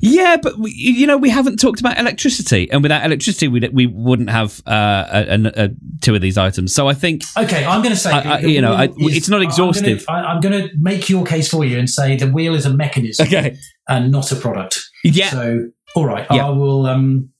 [0.01, 3.86] Yeah, but we, you know we haven't talked about electricity, and without electricity, we we
[3.86, 5.68] wouldn't have uh, a, a, a,
[6.01, 6.74] two of these items.
[6.74, 9.28] So I think Okay, I'm going to say, I- I- you know, I- wheel it's
[9.28, 10.05] not exhaustive.
[10.09, 13.26] I'm going to make your case for you and say the wheel is a mechanism
[13.28, 13.57] okay,
[13.88, 14.80] and not a product.
[15.05, 16.47] yeah, So, all right, Yeah.
[16.49, 16.86] I will.
[16.86, 17.30] Um,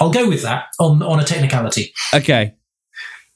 [0.00, 1.92] I'll go with that on on a technicality.
[2.14, 2.54] okay.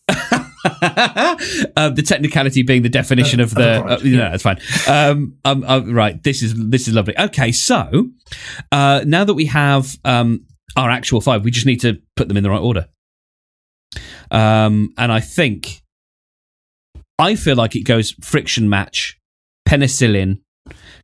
[0.65, 4.31] uh, the technicality being the definition of Of- the, uh, no, yeah.
[4.31, 4.59] that's fine.
[4.89, 7.19] Um, um, uh, right, this is this is lovely.
[7.19, 8.09] Okay, so
[8.71, 10.47] uh, now that we have um,
[10.77, 12.87] our actual five, we just need to put them in the right order.
[14.31, 15.83] Um, and I think
[17.19, 19.19] I feel like it goes friction match,
[19.69, 20.41] penicillin,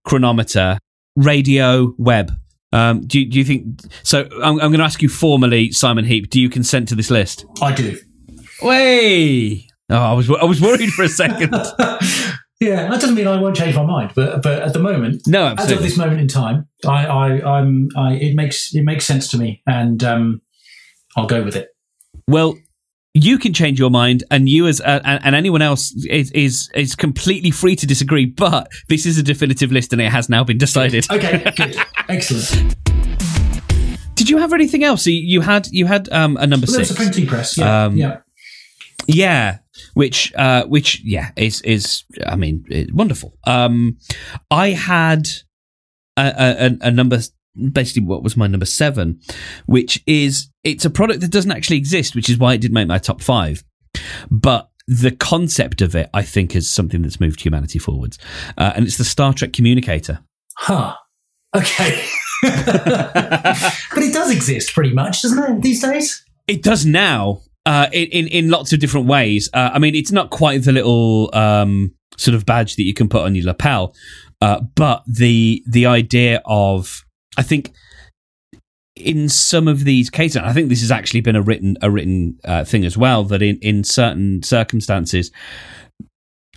[0.04, 0.78] chronometer,
[1.16, 2.32] radio, web.
[2.72, 4.28] Um, do, you, do you think so?
[4.42, 6.28] I'm, I'm going to ask you formally, Simon Heap.
[6.30, 7.46] Do you consent to this list?
[7.62, 7.98] I do.
[8.62, 9.66] Way.
[9.90, 11.50] Oh, I was I was worried for a second.
[12.60, 15.54] yeah, that doesn't mean I won't change my mind, but but at the moment, No,
[15.56, 19.30] as of this moment in time, I, I I'm I it makes it makes sense
[19.30, 20.42] to me, and um,
[21.16, 21.68] I'll go with it.
[22.26, 22.58] Well,
[23.14, 26.68] you can change your mind, and you as uh, and, and anyone else is, is
[26.74, 28.26] is completely free to disagree.
[28.26, 31.10] But this is a definitive list, and it has now been decided.
[31.10, 31.76] Okay, good,
[32.08, 32.74] excellent.
[34.14, 35.06] Did you have anything else?
[35.06, 36.90] You, had you had um, a number Well, there was six.
[36.90, 37.56] a printing press.
[37.56, 38.18] Yeah, Um, yeah.
[39.08, 39.58] Yeah,
[39.94, 43.38] which uh which yeah is is I mean wonderful.
[43.44, 43.96] Um
[44.50, 45.28] I had
[46.18, 47.18] a, a, a- number
[47.72, 49.20] basically what was my number 7
[49.66, 52.86] which is it's a product that doesn't actually exist which is why it did make
[52.86, 53.64] my top 5.
[54.30, 58.18] But the concept of it I think is something that's moved humanity forwards.
[58.58, 60.20] Uh, and it's the Star Trek communicator.
[60.56, 60.94] Huh.
[61.56, 62.04] Okay.
[62.42, 66.24] but it does exist pretty much, doesn't it, these days?
[66.46, 69.50] It does now, uh, in, in lots of different ways.
[69.52, 73.10] Uh, I mean, it's not quite the little um, sort of badge that you can
[73.10, 73.94] put on your lapel,
[74.40, 77.04] uh, but the the idea of
[77.36, 77.74] I think
[78.96, 82.38] in some of these cases, I think this has actually been a written a written
[82.42, 83.22] uh, thing as well.
[83.24, 85.30] That in in certain circumstances,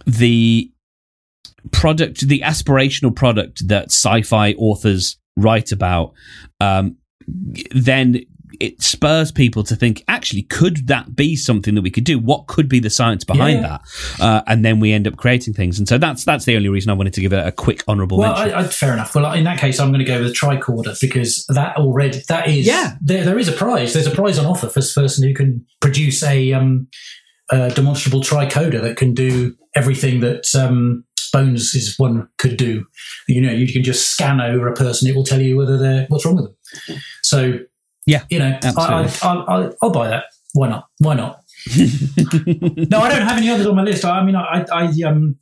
[0.06, 0.72] the
[1.72, 6.14] product, the aspirational product that sci-fi authors write about,
[6.62, 6.96] um,
[7.72, 8.22] then
[8.62, 12.20] it spurs people to think, actually, could that be something that we could do?
[12.20, 13.80] What could be the science behind Yeah.
[14.20, 14.24] that?
[14.24, 15.80] Uh, and then we end up creating things.
[15.80, 18.18] And so that's that's the only reason I wanted to give it a quick honourable
[18.20, 18.54] Well, mention.
[18.54, 19.16] I, I, fair enough.
[19.16, 22.48] Well, in that case, I'm going to go with a tricorder because that already that
[22.48, 22.96] is Yeah.
[23.02, 23.94] There, there is a prize.
[23.94, 26.88] There's a prize on offer for the person who can produce a, um,
[27.50, 31.04] demonstrable tricorder that can do everything that um,
[31.34, 32.86] Bones is one could do.
[33.28, 36.06] You know, you can just scan over a person; it will tell you whether they're
[36.10, 36.98] what's wrong with them.
[37.24, 37.60] So,
[38.06, 39.04] Yeah, you know, I, I.
[39.22, 40.26] I, I, I'll buy that.
[40.54, 40.88] Why not?
[41.00, 41.44] Why not?
[41.78, 44.04] no, I don't have any others on my list.
[44.06, 45.38] I, I mean, I, I, um,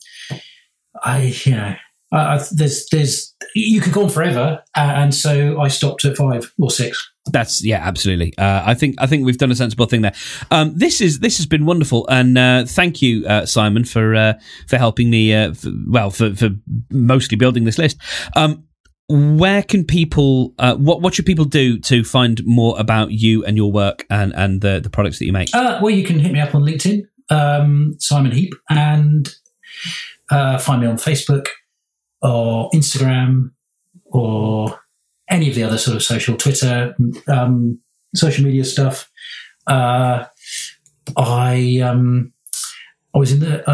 [1.02, 1.76] I, you know,
[2.12, 6.18] I, I, there's, there's, you could go on forever, uh, and so I stopped at
[6.18, 7.10] five or six.
[7.32, 8.36] That's yeah, absolutely.
[8.38, 10.14] Uh, I think I think we've done a sensible thing there.
[10.50, 14.34] Um, this is this has been wonderful, and uh, thank you, uh, Simon, for uh,
[14.68, 15.34] for helping me.
[15.34, 16.50] Uh, for, well, for, for
[16.90, 17.98] mostly building this list.
[18.36, 18.66] Um,
[19.10, 20.54] where can people?
[20.60, 24.34] Uh, what what should people do to find more about you and your work and
[24.36, 25.50] and the the products that you make?
[25.54, 29.34] Uh, well, you can hit me up on LinkedIn, um, Simon Heap, and
[30.30, 31.48] uh, find me on Facebook
[32.22, 33.52] or Instagram
[34.06, 34.80] or
[35.30, 36.96] any of the other sort of social Twitter,
[37.28, 37.80] um,
[38.16, 39.10] social media stuff.
[39.66, 40.26] Uh,
[41.18, 42.32] I um,
[43.16, 43.68] I was in the.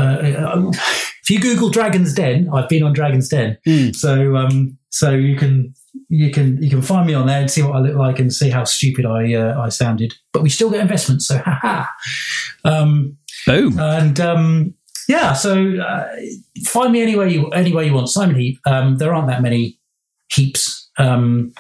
[1.26, 3.96] If you Google Dragons' Den, I've been on Dragons' Den, Mm.
[3.96, 5.74] so um, so you can
[6.08, 8.32] you can you can find me on there and see what I look like and
[8.32, 10.14] see how stupid I uh, I sounded.
[10.34, 11.86] But we still get investments, so haha.
[12.64, 13.18] Um,
[13.48, 13.80] Boom.
[13.80, 14.74] and um,
[15.08, 16.08] yeah, so uh,
[16.66, 18.10] find me anywhere you anywhere you want.
[18.10, 18.60] Simon Heap.
[18.68, 19.80] Um, there aren't that many
[20.32, 21.54] heaps, um,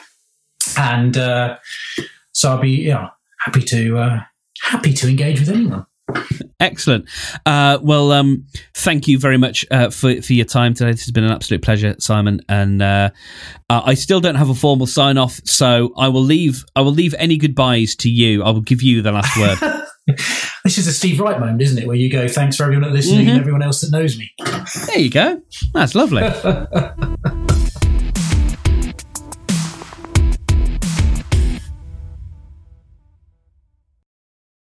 [0.78, 1.58] and uh,
[2.34, 3.10] so I'll be yeah
[3.40, 4.20] happy to uh,
[4.62, 5.86] happy to engage with anyone.
[6.60, 7.10] Excellent.
[7.46, 8.46] Uh, well, um,
[8.76, 10.92] thank you very much uh, for for your time today.
[10.92, 12.42] This has been an absolute pleasure, Simon.
[12.48, 13.10] And uh,
[13.70, 16.64] uh, I still don't have a formal sign off, so I will leave.
[16.76, 18.44] I will leave any goodbyes to you.
[18.44, 19.58] I will give you the last word.
[20.64, 21.88] This is a Steve Wright moment, isn't it?
[21.88, 23.30] Where you go, thanks for everyone that listening Mhm.
[23.32, 24.32] and everyone else that knows me.
[24.86, 25.42] there you go.
[25.74, 26.22] That's lovely.